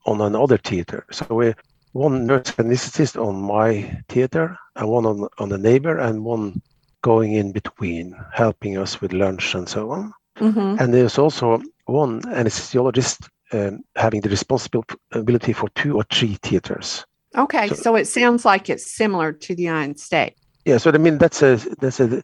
on 0.05 0.21
another 0.21 0.57
theater. 0.57 1.05
So 1.11 1.25
we 1.29 1.53
one 1.93 2.25
nurse 2.25 2.51
anesthetist 2.57 3.15
on 3.15 3.41
my 3.41 4.01
theater 4.07 4.57
and 4.75 4.89
one 4.89 5.05
on 5.05 5.27
on 5.37 5.49
the 5.49 5.57
neighbor 5.57 5.99
and 5.99 6.25
one 6.25 6.61
going 7.01 7.33
in 7.33 7.51
between, 7.51 8.15
helping 8.33 8.77
us 8.77 9.01
with 9.01 9.13
lunch 9.13 9.55
and 9.55 9.69
so 9.69 9.91
on. 9.91 10.13
Mm-hmm. 10.37 10.75
And 10.79 10.93
there's 10.93 11.17
also 11.17 11.61
one 11.89 12.21
anesthesiologist 12.21 13.29
um, 13.51 13.83
having 13.95 14.21
the 14.21 14.29
responsibility 14.29 15.53
for 15.53 15.69
two 15.69 15.95
or 15.95 16.03
three 16.11 16.35
theaters. 16.35 17.05
Okay, 17.37 17.67
so, 17.69 17.75
so, 17.75 17.95
it 17.95 18.05
sounds 18.05 18.45
like 18.45 18.69
it's 18.69 18.91
similar 18.91 19.31
to 19.31 19.55
the 19.55 19.63
United 19.63 19.99
States. 19.99 20.39
Yeah, 20.65 20.77
so 20.77 20.91
I 20.91 20.97
mean 20.97 21.17
that's 21.17 21.41
a 21.41 21.55
that's 21.79 21.99
a, 21.99 22.23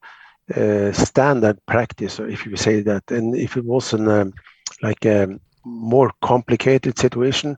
a 0.56 0.94
standard 0.94 1.64
practice, 1.68 2.20
if 2.20 2.46
you 2.46 2.56
say 2.56 2.82
that. 2.82 3.04
And 3.12 3.36
if 3.36 3.58
it 3.58 3.66
was 3.66 3.94
an 3.94 4.08
um, 4.08 4.34
like 4.82 5.06
a 5.06 5.40
more 5.64 6.12
complicated 6.22 6.98
situation, 6.98 7.58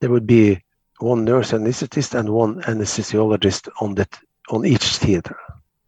there 0.00 0.10
would 0.10 0.26
be 0.26 0.62
one 0.98 1.24
nurse 1.24 1.52
anesthetist 1.52 2.18
and 2.18 2.30
one 2.30 2.62
anesthesiologist 2.62 3.68
on 3.80 3.94
that 3.94 4.18
on 4.50 4.64
each 4.64 4.96
theater. 4.96 5.36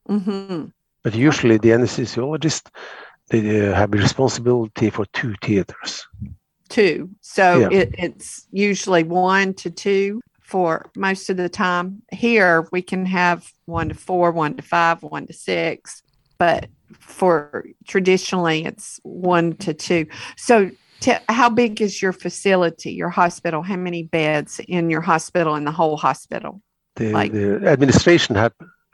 Mm-hmm. 0.09 0.67
But 1.03 1.15
usually 1.15 1.59
the 1.59 1.71
anesthesiologist 1.71 2.69
they 3.29 3.69
uh, 3.69 3.75
have 3.75 3.93
responsibility 3.93 4.91
for 4.91 5.07
two 5.07 5.35
theaters. 5.43 6.07
Two. 6.69 7.11
So 7.21 7.61
yeah. 7.61 7.79
it, 7.81 7.95
it's 7.99 8.47
usually 8.53 9.03
one 9.03 9.55
to 9.55 9.71
two 9.71 10.21
for 10.41 10.91
most 10.97 11.31
of 11.31 11.37
the 11.37 11.49
time. 11.49 12.03
Here 12.13 12.67
we 12.73 12.83
can 12.83 13.07
have 13.07 13.51
one 13.67 13.89
to 13.91 13.95
four, 13.95 14.33
one 14.33 14.55
to 14.57 14.63
five, 14.63 15.03
one 15.03 15.27
to 15.27 15.33
six, 15.33 16.03
but 16.39 16.69
for 16.99 17.65
traditionally 17.87 18.65
it's 18.65 19.01
one 19.03 19.57
to 19.57 19.75
two. 19.75 20.07
So 20.37 20.71
t- 21.01 21.13
how 21.29 21.51
big 21.51 21.81
is 21.81 22.01
your 22.01 22.13
facility, 22.13 22.93
your 22.93 23.11
hospital? 23.11 23.63
How 23.63 23.77
many 23.77 24.05
beds 24.05 24.61
in 24.69 24.91
your 24.91 25.03
hospital 25.03 25.55
in 25.57 25.65
the 25.65 25.73
whole 25.73 25.97
hospital? 25.97 26.63
The, 26.97 27.13
like, 27.13 27.33
the 27.33 27.67
administration 27.67 28.35
have 28.37 28.53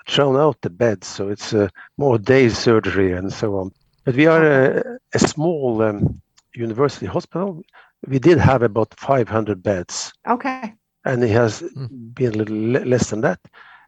thrown 0.08 0.36
out 0.36 0.60
the 0.60 0.70
beds, 0.70 1.06
so 1.06 1.28
it's 1.28 1.54
uh, 1.54 1.68
more 1.96 2.18
day 2.18 2.48
surgery 2.48 3.12
and 3.12 3.32
so 3.32 3.56
on. 3.56 3.72
But 4.04 4.16
we 4.16 4.26
are 4.26 4.44
a, 4.44 4.98
a 5.14 5.18
small 5.18 5.82
um, 5.82 6.20
university 6.54 7.06
hospital. 7.06 7.62
We 8.06 8.18
did 8.18 8.38
have 8.38 8.62
about 8.62 8.94
500 8.98 9.62
beds. 9.62 10.12
Okay. 10.28 10.74
And 11.04 11.24
it 11.24 11.30
has 11.30 11.62
mm. 11.62 12.14
been 12.14 12.34
a 12.34 12.44
little 12.44 12.56
less 12.86 13.10
than 13.10 13.22
that. 13.22 13.40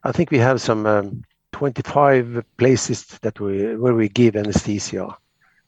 I 0.05 0.12
think 0.12 0.31
we 0.31 0.38
have 0.38 0.61
some 0.61 0.87
um, 0.87 1.22
25 1.52 2.44
places 2.59 3.07
that 3.22 3.40
we 3.40 3.76
where 3.76 3.94
we 3.94 4.09
give 4.09 4.37
anesthesia. 4.37 5.16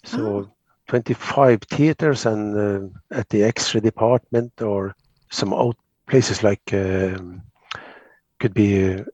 So 0.04 0.26
oh. 0.26 0.50
25 0.88 1.62
theaters 1.62 2.26
and 2.26 2.56
uh, 2.56 3.16
at 3.16 3.28
the 3.30 3.42
X-ray 3.42 3.80
department 3.80 4.60
or 4.62 4.94
some 5.30 5.52
out 5.52 5.76
places 6.06 6.42
like 6.42 6.62
um, 6.72 7.42
could 8.40 8.54
be 8.54 8.94
uh, 8.94 9.04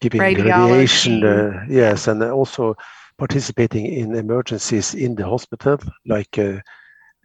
giving 0.00 0.20
Radiology. 0.20 0.70
radiation. 0.70 1.24
Uh, 1.24 1.64
yes, 1.68 2.06
and 2.06 2.22
also 2.22 2.76
participating 3.18 3.86
in 3.86 4.14
emergencies 4.14 4.94
in 4.94 5.14
the 5.14 5.24
hospital, 5.24 5.78
like 6.06 6.38
uh, 6.38 6.60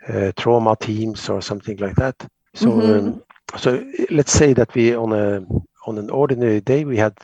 uh, 0.08 0.32
trauma 0.38 0.76
teams 0.80 1.30
or 1.30 1.42
something 1.42 1.78
like 1.78 1.96
that. 1.96 2.16
So, 2.54 2.70
mm-hmm. 2.70 3.08
um, 3.08 3.24
so 3.58 3.84
let's 4.10 4.32
say 4.32 4.54
that 4.54 4.74
we 4.74 4.96
on 4.96 5.14
a 5.14 5.46
on 5.88 5.98
an 5.98 6.10
ordinary 6.10 6.62
day 6.62 6.86
we 6.86 6.98
had 6.98 7.16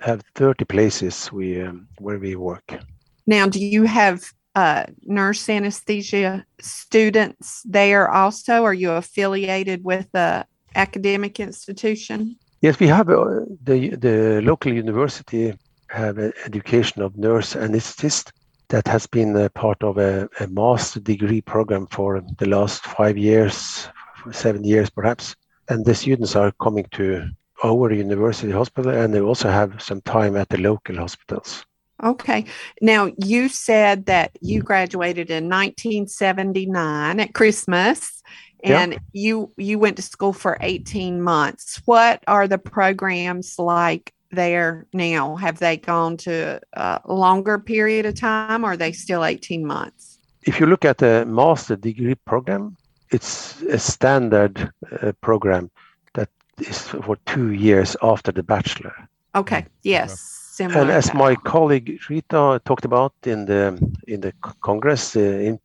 have 0.00 0.22
30 0.34 0.64
places 0.64 1.32
we 1.32 1.60
um, 1.60 1.88
where 1.98 2.18
we 2.18 2.36
work. 2.36 2.78
Now, 3.26 3.48
do 3.48 3.58
you 3.58 3.84
have 3.84 4.32
uh, 4.54 4.84
nurse 5.02 5.48
anesthesia 5.48 6.44
students 6.60 7.62
there 7.64 8.10
also? 8.10 8.64
Are 8.64 8.74
you 8.74 8.90
affiliated 8.92 9.84
with 9.84 10.08
a 10.14 10.46
academic 10.74 11.40
institution? 11.40 12.36
Yes, 12.60 12.78
we 12.80 12.88
have 12.88 13.08
uh, 13.08 13.40
the 13.62 13.96
the 13.96 14.40
local 14.42 14.72
university 14.72 15.54
have 15.94 16.18
an 16.18 16.32
education 16.44 17.02
of 17.02 17.16
nurse 17.16 17.54
anesthetist 17.54 18.32
that 18.68 18.86
has 18.88 19.06
been 19.06 19.36
a 19.36 19.48
part 19.50 19.82
of 19.82 19.98
a, 19.98 20.28
a 20.40 20.46
master 20.48 21.00
degree 21.00 21.40
program 21.40 21.86
for 21.86 22.22
the 22.38 22.46
last 22.46 22.82
five 22.84 23.16
years, 23.16 23.88
seven 24.32 24.64
years 24.64 24.90
perhaps. 24.90 25.36
And 25.68 25.84
the 25.84 25.94
students 25.94 26.36
are 26.36 26.52
coming 26.60 26.86
to 26.92 27.28
our 27.62 27.92
university 27.92 28.52
hospital 28.52 28.92
and 28.92 29.14
they 29.14 29.20
also 29.20 29.48
have 29.48 29.80
some 29.80 30.00
time 30.02 30.36
at 30.36 30.48
the 30.48 30.58
local 30.58 30.96
hospitals. 30.96 31.64
Okay. 32.02 32.44
Now, 32.82 33.12
you 33.18 33.48
said 33.48 34.06
that 34.06 34.36
you 34.40 34.60
graduated 34.60 35.30
in 35.30 35.48
1979 35.48 37.20
at 37.20 37.34
Christmas 37.34 38.22
and 38.64 38.98
you 39.12 39.52
you 39.56 39.78
went 39.78 39.96
to 39.96 40.02
school 40.02 40.32
for 40.32 40.56
18 40.60 41.20
months. 41.20 41.82
What 41.84 42.24
are 42.26 42.48
the 42.48 42.58
programs 42.58 43.58
like 43.58 44.13
there 44.34 44.86
now? 44.92 45.36
Have 45.36 45.58
they 45.58 45.76
gone 45.76 46.16
to 46.18 46.60
a 46.74 47.00
longer 47.06 47.58
period 47.58 48.06
of 48.06 48.14
time 48.14 48.64
or 48.64 48.72
are 48.72 48.76
they 48.76 48.92
still 48.92 49.24
18 49.24 49.64
months? 49.64 50.18
If 50.42 50.60
you 50.60 50.66
look 50.66 50.84
at 50.84 50.98
the 50.98 51.24
master 51.26 51.76
degree 51.76 52.14
program, 52.14 52.76
it's 53.10 53.62
a 53.62 53.78
standard 53.78 54.70
uh, 55.00 55.12
program 55.20 55.70
that 56.14 56.28
is 56.58 56.82
for 56.82 57.16
two 57.26 57.52
years 57.52 57.96
after 58.02 58.32
the 58.32 58.42
bachelor. 58.42 58.94
Okay, 59.34 59.66
yes. 59.82 60.20
Similar 60.54 60.82
and 60.82 60.90
as 60.90 61.12
my 61.14 61.34
colleague 61.34 61.98
Rita 62.08 62.60
talked 62.64 62.84
about 62.84 63.12
in 63.24 63.46
the 63.46 63.76
in 64.06 64.20
the 64.20 64.32
Congress, 64.60 65.16
uh, 65.16 65.20
in 65.20 65.58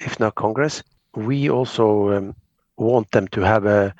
IFNA 0.00 0.34
Congress, 0.36 0.84
we 1.16 1.50
also 1.50 2.12
um, 2.12 2.34
want 2.76 3.10
them 3.10 3.26
to 3.28 3.40
have 3.40 3.66
a 3.66 3.92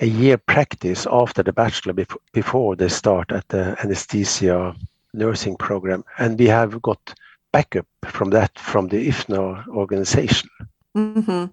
a 0.00 0.06
year 0.06 0.38
practice 0.38 1.06
after 1.10 1.42
the 1.42 1.52
bachelor 1.52 1.92
bef- 1.92 2.16
before 2.32 2.76
they 2.76 2.88
start 2.88 3.32
at 3.32 3.48
the 3.48 3.76
anesthesia 3.82 4.74
nursing 5.12 5.56
program. 5.56 6.04
And 6.18 6.38
we 6.38 6.46
have 6.46 6.80
got 6.82 7.14
backup 7.52 7.86
from 8.04 8.30
that 8.30 8.58
from 8.58 8.88
the 8.88 9.08
IFNA 9.08 9.66
organization. 9.68 10.50
Mm-hmm. 10.96 11.46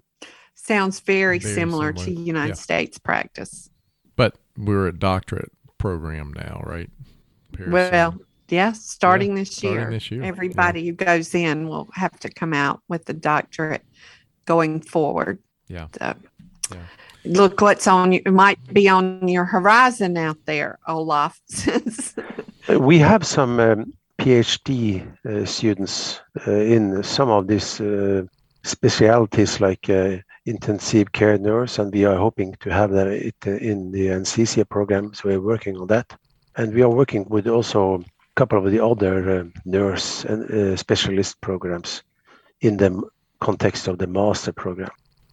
Sounds 0.54 1.00
very, 1.00 1.38
Very 1.38 1.54
similar, 1.54 1.92
to. 1.92 2.10
United 2.10 2.48
Yeah. 2.50 2.54
States 2.54 2.98
practice. 2.98 3.70
But 4.16 4.36
we're 4.56 4.88
a 4.88 4.98
doctorate 4.98 5.52
program 5.78 6.32
now, 6.34 6.62
right? 6.64 6.90
Pierce? 7.52 7.70
Well, 7.70 8.16
yeah, 8.48 8.72
starting 8.72 9.34
this 9.34 9.50
starting 9.50 9.80
year. 9.80 9.90
this 9.90 10.10
year, 10.10 10.22
yeah. 10.22 10.28
Everybody 10.28 10.86
who 10.86 10.92
goes 10.92 11.34
in 11.34 11.68
will 11.68 11.88
have 11.94 12.18
to 12.20 12.30
come 12.30 12.52
out 12.54 12.80
with 12.88 13.04
the 13.04 13.12
doctorate 13.12 13.84
going 14.44 14.80
forward. 14.80 15.38
Yeah. 15.68 15.88
So, 15.98 16.14
Yeah. 16.72 16.78
Look 17.26 17.60
what's 17.60 17.86
on 17.86 18.12
you. 18.12 18.22
Might 18.26 18.58
be 18.72 18.88
on 18.88 19.26
your 19.28 19.44
horizon 19.44 20.16
out 20.16 20.38
there, 20.46 20.78
Olaf. 20.86 21.40
Uh, 22.68 22.80
We 22.80 22.98
have 22.98 23.24
some 23.24 23.60
um, 23.60 23.92
PhD 24.18 25.06
uh, 25.24 25.46
students 25.46 26.20
uh, 26.48 26.50
in 26.50 27.00
some 27.04 27.30
of 27.30 27.46
these 27.46 27.80
uh, 27.80 28.24
specialities 28.64 29.60
like 29.60 29.88
uh, 29.88 30.16
intensive 30.46 31.12
care 31.12 31.38
nurse, 31.38 31.78
and 31.78 31.94
we 31.94 32.04
are 32.04 32.16
hoping 32.16 32.52
to 32.58 32.70
have 32.70 32.90
that 32.90 33.06
uh, 33.46 33.50
in 33.50 33.92
the 33.92 34.08
NCCA 34.08 34.68
program. 34.68 35.14
So 35.14 35.28
we're 35.28 35.40
working 35.40 35.76
on 35.76 35.86
that, 35.86 36.12
and 36.56 36.74
we 36.74 36.82
are 36.82 36.90
working 36.90 37.24
with 37.28 37.46
also 37.46 38.00
a 38.00 38.04
couple 38.34 38.58
of 38.58 38.72
the 38.72 38.84
other 38.84 39.48
nurse 39.64 40.24
and 40.24 40.76
specialist 40.76 41.40
programs 41.40 42.02
in 42.62 42.78
the 42.78 43.00
context 43.38 43.86
of 43.86 43.98
the 43.98 44.08
master 44.08 44.52
program. 44.52 44.90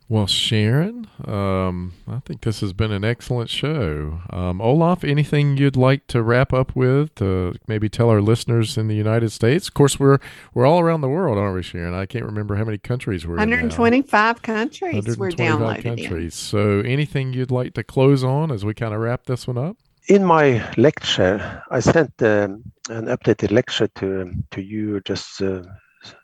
Well, 0.10 0.28
Sharon, 0.28 1.08
um, 1.26 1.93
I 2.08 2.20
think 2.20 2.41
this 2.41 2.60
has 2.60 2.74
been 2.74 2.91
an 2.91 3.04
excellent 3.04 3.49
show. 3.49 4.20
Um, 4.30 4.62
Olaf, 4.62 5.04
anything 5.04 5.58
you'd 5.58 5.78
like 5.78 6.08
to 6.08 6.22
wrap 6.22 6.54
up 6.54 6.76
with 6.76 7.16
to 7.16 7.56
maybe 7.68 7.89
tell 7.89 8.10
our 8.10 8.22
listeners 8.22 8.78
in 8.78 8.88
the 8.88 8.95
United 8.95 9.32
States? 9.32 9.68
Of 9.68 9.74
course, 9.74 9.99
we're 9.99 10.20
we're 10.54 10.66
all 10.66 10.80
around 10.80 11.01
the 11.01 11.10
world, 11.10 11.38
aren't 11.38 11.56
we, 11.56 11.64
Sharon? 11.64 11.93
I 11.93 12.06
can't 12.06 12.26
remember 12.26 12.56
how 12.56 12.66
many 12.66 12.78
countries 12.78 13.26
we're 13.26 13.36
in. 13.36 13.49
now. 13.49 13.56
125 13.56 14.41
countries 14.41 15.18
we're 15.18 15.30
125 15.30 15.84
downloaded 15.84 16.24
in. 16.24 16.32
So, 16.32 16.82
anything 16.82 17.34
you'd 17.34 17.51
like 17.51 17.74
to 17.76 17.84
close 17.84 18.24
on 18.24 18.51
as 18.51 18.66
we 18.66 18.74
kind 18.74 18.93
of 18.93 18.99
wrap 18.99 19.26
this 19.26 19.47
one 19.47 19.58
up? 19.58 19.78
in 20.08 20.24
my 20.26 20.62
lecture, 20.78 21.64
I 21.72 21.80
sent 21.80 22.22
um, 22.22 22.64
an 22.89 23.06
updated 23.06 23.51
lecture 23.51 23.88
to 23.88 24.32
to 24.51 24.62
you 24.62 24.99
just 25.01 25.41
uh, 25.41 25.64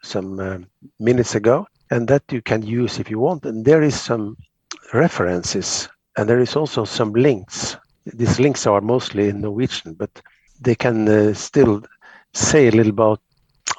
some 0.04 0.40
um 0.40 0.68
minutes 1.00 1.36
ago, 1.36 1.66
and 1.92 2.08
that 2.08 2.24
you 2.32 2.42
can 2.42 2.62
use 2.62 3.00
if 3.00 3.10
you 3.10 3.20
want. 3.20 3.46
And 3.46 3.66
there 3.66 3.82
is 3.82 4.00
some 4.00 4.38
references, 4.94 5.90
and 6.18 6.30
there 6.30 6.40
is 6.40 6.56
also 6.56 6.86
some 6.86 7.14
links. 7.14 7.78
These 8.06 8.40
links 8.40 8.68
are 8.68 8.82
mostly 8.82 9.30
in 9.30 9.42
Norwegian, 9.42 9.94
but 9.94 10.22
they 10.62 10.76
can 10.76 11.08
uh, 11.08 11.34
still 11.34 11.84
say 12.34 12.68
a 12.68 12.72
little 12.72 12.92
about 12.92 13.22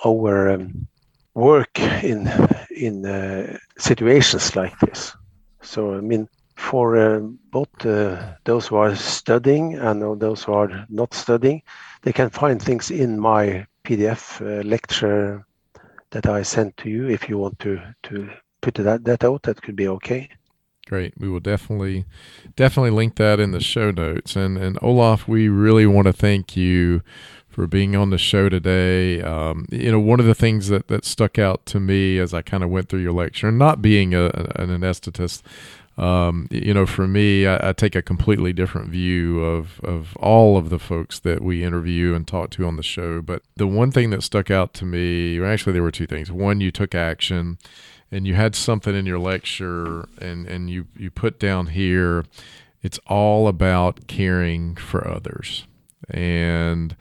our 0.04 0.50
um, 0.50 0.86
work 1.34 1.78
in 2.02 2.28
in 2.70 3.06
uh, 3.06 3.58
situations 3.78 4.56
like 4.56 4.78
this. 4.80 5.14
So 5.62 5.94
I 5.94 6.00
mean, 6.00 6.28
for 6.56 6.96
uh, 6.96 7.20
both 7.50 7.86
uh, 7.86 8.34
those 8.44 8.68
who 8.68 8.76
are 8.76 8.94
studying 8.94 9.74
and 9.74 10.20
those 10.20 10.44
who 10.44 10.52
are 10.52 10.86
not 10.88 11.14
studying, 11.14 11.62
they 12.02 12.12
can 12.12 12.30
find 12.30 12.60
things 12.60 12.90
in 12.90 13.18
my 13.18 13.66
PDF 13.84 14.40
uh, 14.40 14.62
lecture 14.66 15.44
that 16.10 16.26
I 16.26 16.42
sent 16.42 16.76
to 16.78 16.90
you. 16.90 17.08
If 17.08 17.28
you 17.28 17.38
want 17.38 17.58
to 17.60 17.80
to 18.04 18.30
put 18.60 18.74
that 18.74 19.04
that 19.04 19.24
out, 19.24 19.42
that 19.42 19.62
could 19.62 19.76
be 19.76 19.88
okay. 19.88 20.28
Great. 20.86 21.14
We 21.18 21.28
will 21.28 21.40
definitely 21.40 22.04
definitely 22.56 22.90
link 22.90 23.16
that 23.16 23.38
in 23.38 23.52
the 23.52 23.60
show 23.60 23.90
notes. 23.90 24.36
And 24.36 24.58
and 24.58 24.78
Olaf, 24.82 25.28
we 25.28 25.48
really 25.48 25.86
want 25.86 26.06
to 26.06 26.12
thank 26.12 26.56
you 26.56 27.02
for 27.48 27.66
being 27.66 27.96
on 27.96 28.10
the 28.10 28.18
show 28.18 28.48
today. 28.48 29.20
Um, 29.20 29.66
you 29.70 29.90
know, 29.90 30.00
one 30.00 30.20
of 30.20 30.26
the 30.26 30.34
things 30.34 30.68
that 30.68 30.88
that 30.88 31.04
stuck 31.04 31.38
out 31.38 31.66
to 31.66 31.80
me 31.80 32.18
as 32.18 32.32
I 32.32 32.42
kind 32.42 32.62
of 32.64 32.70
went 32.70 32.88
through 32.88 33.00
your 33.00 33.12
lecture, 33.12 33.48
and 33.48 33.58
not 33.58 33.82
being 33.82 34.14
a, 34.14 34.26
an 34.56 34.68
anesthetist, 34.68 35.42
um, 36.00 36.48
you 36.50 36.72
know, 36.72 36.86
for 36.86 37.06
me, 37.06 37.46
I, 37.46 37.70
I 37.70 37.72
take 37.72 37.94
a 37.94 38.02
completely 38.02 38.52
different 38.52 38.88
view 38.88 39.44
of 39.44 39.80
of 39.80 40.16
all 40.16 40.56
of 40.56 40.70
the 40.70 40.78
folks 40.78 41.18
that 41.20 41.42
we 41.42 41.62
interview 41.62 42.14
and 42.14 42.26
talk 42.26 42.50
to 42.50 42.66
on 42.66 42.76
the 42.76 42.82
show. 42.82 43.20
But 43.20 43.42
the 43.56 43.66
one 43.66 43.90
thing 43.92 44.10
that 44.10 44.22
stuck 44.22 44.50
out 44.50 44.72
to 44.74 44.84
me, 44.84 45.38
or 45.38 45.44
actually, 45.44 45.74
there 45.74 45.82
were 45.82 45.90
two 45.90 46.06
things. 46.06 46.32
One, 46.32 46.60
you 46.60 46.70
took 46.70 46.94
action 46.94 47.58
and 48.10 48.26
you 48.26 48.34
had 48.34 48.54
something 48.54 48.94
in 48.94 49.06
your 49.06 49.18
lecture 49.18 50.08
and 50.20 50.46
and 50.46 50.70
you 50.70 50.86
you 50.96 51.10
put 51.10 51.38
down 51.38 51.68
here 51.68 52.24
it's 52.82 52.98
all 53.06 53.46
about 53.46 54.06
caring 54.06 54.74
for 54.74 55.06
others 55.06 55.66
and 56.08 56.96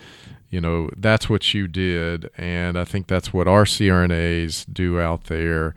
you 0.50 0.60
know 0.62 0.90
that's 0.98 1.30
what 1.30 1.54
you 1.54 1.68
did 1.68 2.30
and 2.38 2.78
i 2.78 2.84
think 2.84 3.08
that's 3.08 3.34
what 3.34 3.48
our 3.48 3.64
crnas 3.64 4.66
do 4.72 5.00
out 5.00 5.26
there 5.26 5.74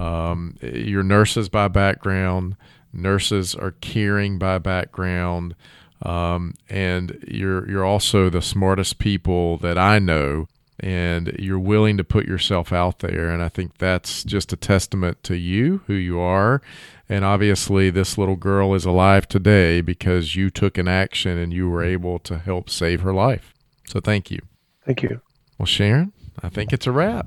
um, 0.00 0.56
your 0.62 1.02
nurses 1.02 1.48
by 1.48 1.68
background 1.68 2.56
nurses 2.92 3.54
are 3.54 3.72
caring 3.80 4.38
by 4.38 4.58
background 4.58 5.54
um, 6.02 6.54
and 6.68 7.22
you're 7.28 7.68
you're 7.68 7.84
also 7.84 8.28
the 8.30 8.42
smartest 8.42 8.98
people 8.98 9.56
that 9.58 9.78
i 9.78 9.98
know 9.98 10.46
and 10.82 11.36
you're 11.38 11.58
willing 11.58 11.96
to 11.98 12.04
put 12.04 12.26
yourself 12.26 12.72
out 12.72 13.00
there. 13.00 13.30
And 13.30 13.42
I 13.42 13.48
think 13.48 13.78
that's 13.78 14.24
just 14.24 14.52
a 14.52 14.56
testament 14.56 15.22
to 15.24 15.36
you, 15.36 15.82
who 15.86 15.94
you 15.94 16.18
are. 16.18 16.62
And 17.08 17.24
obviously, 17.24 17.90
this 17.90 18.16
little 18.16 18.36
girl 18.36 18.74
is 18.74 18.84
alive 18.84 19.28
today 19.28 19.80
because 19.80 20.36
you 20.36 20.48
took 20.48 20.78
an 20.78 20.88
action 20.88 21.36
and 21.36 21.52
you 21.52 21.68
were 21.68 21.84
able 21.84 22.18
to 22.20 22.38
help 22.38 22.70
save 22.70 23.02
her 23.02 23.12
life. 23.12 23.52
So 23.86 24.00
thank 24.00 24.30
you. 24.30 24.40
Thank 24.86 25.02
you. 25.02 25.20
Well, 25.58 25.66
Sharon, 25.66 26.12
I 26.42 26.48
think 26.48 26.72
it's 26.72 26.86
a 26.86 26.92
wrap. 26.92 27.26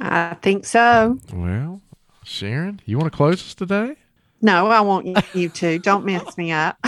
I 0.00 0.34
think 0.40 0.64
so. 0.64 1.18
Well, 1.32 1.82
Sharon, 2.26 2.80
you 2.84 2.98
want 2.98 3.10
to 3.10 3.16
close 3.16 3.40
us 3.40 3.54
today? 3.54 3.96
No, 4.42 4.66
I 4.66 4.80
want 4.80 5.06
you- 5.34 5.48
to. 5.60 5.78
Don't 5.78 6.04
mess 6.04 6.36
me 6.36 6.52
up. 6.52 6.76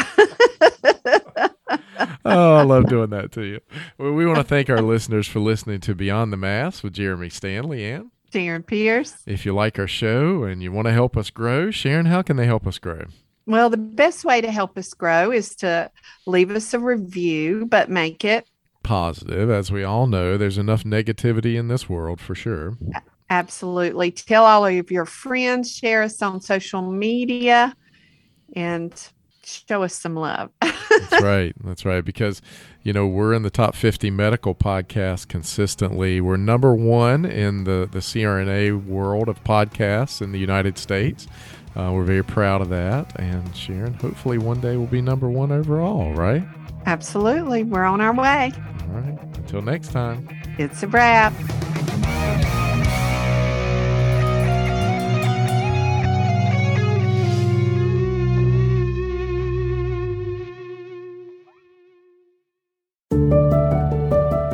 oh, 2.25 2.55
I 2.57 2.63
love 2.63 2.89
doing 2.89 3.11
that 3.11 3.31
to 3.33 3.43
you. 3.43 3.61
Well, 3.97 4.13
we 4.13 4.27
want 4.27 4.39
to 4.39 4.45
thank 4.45 4.69
our 4.69 4.83
listeners 4.83 5.27
for 5.27 5.41
listening 5.41 5.81
to 5.81 5.95
Beyond 5.95 6.33
the 6.33 6.37
Mask 6.37 6.83
with 6.85 6.93
Jeremy 6.95 7.31
Stanley. 7.31 7.89
And 7.91 8.11
Sharon 8.33 8.63
Pierce. 8.63 9.15
if 9.27 9.47
you 9.47 9.55
like 9.55 9.79
our 9.79 9.87
show 9.87 10.43
and 10.45 10.63
you 10.63 10.71
want 10.73 10.87
to 10.87 10.93
help 10.93 11.17
us 11.17 11.31
grow, 11.31 11.71
Sharon, 11.71 12.07
how 12.07 12.21
can 12.23 12.37
they 12.37 12.47
help 12.47 12.67
us 12.67 12.79
grow? 12.79 13.05
Well, 13.47 13.71
the 13.71 13.79
best 13.79 14.25
way 14.25 14.43
to 14.43 14.51
help 14.51 14.77
us 14.77 14.93
grow 14.93 15.31
is 15.33 15.55
to 15.57 15.91
leave 16.27 16.51
us 16.51 16.75
a 16.75 16.79
review, 16.79 17.65
but 17.67 17.89
make 17.91 18.25
it 18.25 18.47
Positive. 18.85 19.51
As 19.51 19.71
we 19.71 19.85
all 19.85 20.07
know, 20.07 20.37
there's 20.39 20.57
enough 20.57 20.83
negativity 20.85 21.57
in 21.59 21.69
this 21.69 21.89
world 21.91 22.21
for 22.23 22.35
sure. 22.35 22.79
Absolutely. 23.31 24.11
Tell 24.11 24.45
all 24.45 24.67
of 24.67 24.91
your 24.91 25.05
friends, 25.05 25.75
share 25.75 26.03
us 26.03 26.21
on 26.23 26.41
social 26.41 26.83
media, 26.83 27.75
and 28.55 28.93
show 29.45 29.83
us 29.83 29.95
some 29.95 30.15
love. 30.15 30.51
That's 30.61 31.23
right. 31.23 31.55
That's 31.65 31.85
right. 31.85 32.05
Because, 32.05 32.43
you 32.83 32.93
know, 32.93 33.07
we're 33.07 33.35
in 33.35 33.43
the 33.43 33.51
top 33.51 33.75
50 33.75 34.11
medical 34.11 34.55
podcasts 34.55 35.27
consistently. 35.27 36.21
We're 36.21 36.37
number 36.37 36.75
one 36.75 37.25
in 37.25 37.65
the, 37.65 37.89
the 37.91 38.01
CRNA 38.01 38.87
world 38.87 39.29
of 39.29 39.43
podcasts 39.45 40.21
in 40.21 40.33
the 40.33 40.39
United 40.39 40.79
States. 40.79 41.27
Uh, 41.77 41.93
we're 41.93 42.05
very 42.05 42.25
proud 42.25 42.61
of 42.61 42.69
that. 42.71 43.19
And 43.21 43.55
Sharon, 43.57 43.95
hopefully 43.95 44.39
one 44.39 44.61
day 44.61 44.77
we'll 44.77 44.87
be 44.87 45.03
number 45.03 45.29
one 45.29 45.53
overall, 45.53 46.13
right? 46.15 46.43
absolutely. 46.89 47.65
We're 47.65 47.85
on 47.85 48.01
our 48.01 48.15
way. 48.15 48.53
All 48.83 49.01
right. 49.01 49.19
Until 49.37 49.63
next 49.63 49.93
time. 49.93 50.29
It's 50.59 50.83
a 50.83 50.89
wrap. 50.89 51.35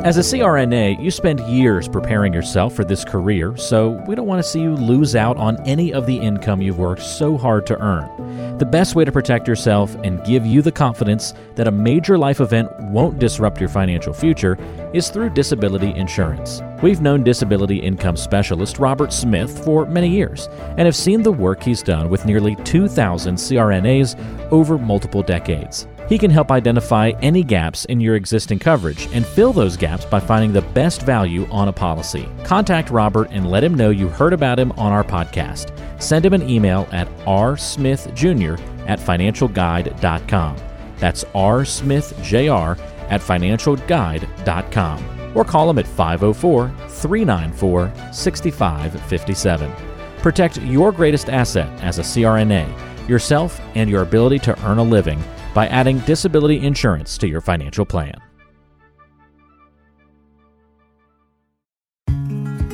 As 0.05 0.17
a 0.17 0.19
CRNA, 0.19 1.01
you 1.01 1.09
spend 1.09 1.39
years 1.39 1.87
preparing 1.87 2.31
yourself 2.31 2.75
for 2.75 2.85
this 2.85 3.03
career, 3.03 3.57
so 3.57 3.89
we 4.05 4.13
don't 4.13 4.27
want 4.27 4.37
to 4.37 4.47
see 4.47 4.61
you 4.61 4.75
lose 4.75 5.15
out 5.15 5.35
on 5.37 5.59
any 5.65 5.91
of 5.93 6.05
the 6.05 6.15
income 6.15 6.61
you've 6.61 6.77
worked 6.77 7.01
so 7.01 7.35
hard 7.35 7.65
to 7.65 7.81
earn. 7.81 8.59
The 8.59 8.67
best 8.67 8.93
way 8.93 9.03
to 9.03 9.11
protect 9.11 9.47
yourself 9.47 9.95
and 10.03 10.23
give 10.23 10.45
you 10.45 10.61
the 10.61 10.71
confidence 10.71 11.33
that 11.55 11.67
a 11.67 11.71
major 11.71 12.19
life 12.19 12.39
event 12.39 12.69
won't 12.81 13.17
disrupt 13.17 13.59
your 13.59 13.67
financial 13.67 14.13
future 14.13 14.59
is 14.93 15.09
through 15.09 15.31
disability 15.31 15.89
insurance. 15.95 16.61
We've 16.83 17.01
known 17.01 17.23
disability 17.23 17.79
income 17.79 18.15
specialist 18.15 18.77
Robert 18.77 19.11
Smith 19.11 19.65
for 19.65 19.87
many 19.87 20.09
years 20.09 20.49
and 20.77 20.81
have 20.81 20.95
seen 20.95 21.23
the 21.23 21.31
work 21.31 21.63
he's 21.63 21.81
done 21.81 22.11
with 22.11 22.27
nearly 22.27 22.55
2,000 22.57 23.37
CRNAs 23.37 24.51
over 24.51 24.77
multiple 24.77 25.23
decades. 25.23 25.87
He 26.07 26.19
can 26.19 26.29
help 26.29 26.51
identify 26.51 27.13
any 27.21 27.43
gaps 27.43 27.85
in 27.85 27.99
your 27.99 28.15
existing 28.15 28.59
coverage 28.59 29.07
and 29.11 29.25
fill 29.25 29.51
those 29.51 29.75
gaps 29.75 30.05
by 30.05 30.19
finding 30.19 30.53
the 30.53 30.61
best 30.61 31.01
value 31.01 31.47
on 31.49 31.67
a 31.67 31.73
policy. 31.73 32.29
Contact 32.43 32.91
Robert 32.91 33.29
and 33.31 33.49
let 33.49 33.63
him 33.63 33.73
know 33.73 33.89
you 33.89 34.07
heard 34.07 34.33
about 34.33 34.59
him 34.59 34.71
on 34.73 34.91
our 34.91 35.03
podcast. 35.03 35.71
Send 35.99 36.25
him 36.25 36.33
an 36.33 36.47
email 36.47 36.87
at 36.91 37.07
rsmithjr 37.25 38.59
at 38.87 38.99
financialguide.com. 38.99 40.57
That's 40.97 41.23
rsmithjr 41.23 42.79
at 43.09 43.21
financialguide.com. 43.21 45.31
Or 45.35 45.43
call 45.43 45.69
him 45.69 45.79
at 45.79 45.87
504 45.87 46.71
394 46.87 48.13
6557. 48.13 49.71
Protect 50.19 50.61
your 50.61 50.91
greatest 50.91 51.29
asset 51.29 51.67
as 51.83 51.97
a 51.97 52.03
CRNA, 52.03 53.09
yourself, 53.09 53.59
and 53.73 53.89
your 53.89 54.03
ability 54.03 54.39
to 54.39 54.65
earn 54.65 54.77
a 54.77 54.83
living 54.83 55.21
by 55.55 55.67
adding 55.69 55.97
disability 56.01 56.63
insurance 56.63 57.17
to 57.17 57.27
your 57.27 57.41
financial 57.41 57.85
plan. 57.85 58.21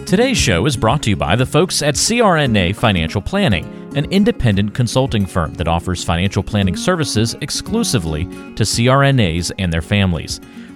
Today's 0.05 0.37
show 0.37 0.65
is 0.65 0.75
brought 0.75 1.03
to 1.03 1.11
you 1.11 1.15
by 1.15 1.37
the 1.37 1.45
folks 1.45 1.81
at 1.81 1.95
CRNA 1.95 2.75
Financial 2.75 3.21
Planning, 3.21 3.63
an 3.95 4.11
independent 4.11 4.73
consulting 4.73 5.25
firm 5.25 5.53
that 5.53 5.69
offers 5.69 6.03
financial 6.03 6.43
planning 6.43 6.75
services 6.75 7.33
exclusively 7.39 8.25
to 8.25 8.63
CRNAs 8.63 9.53
and 9.57 9.71
their 9.71 9.81
families. 9.81 10.41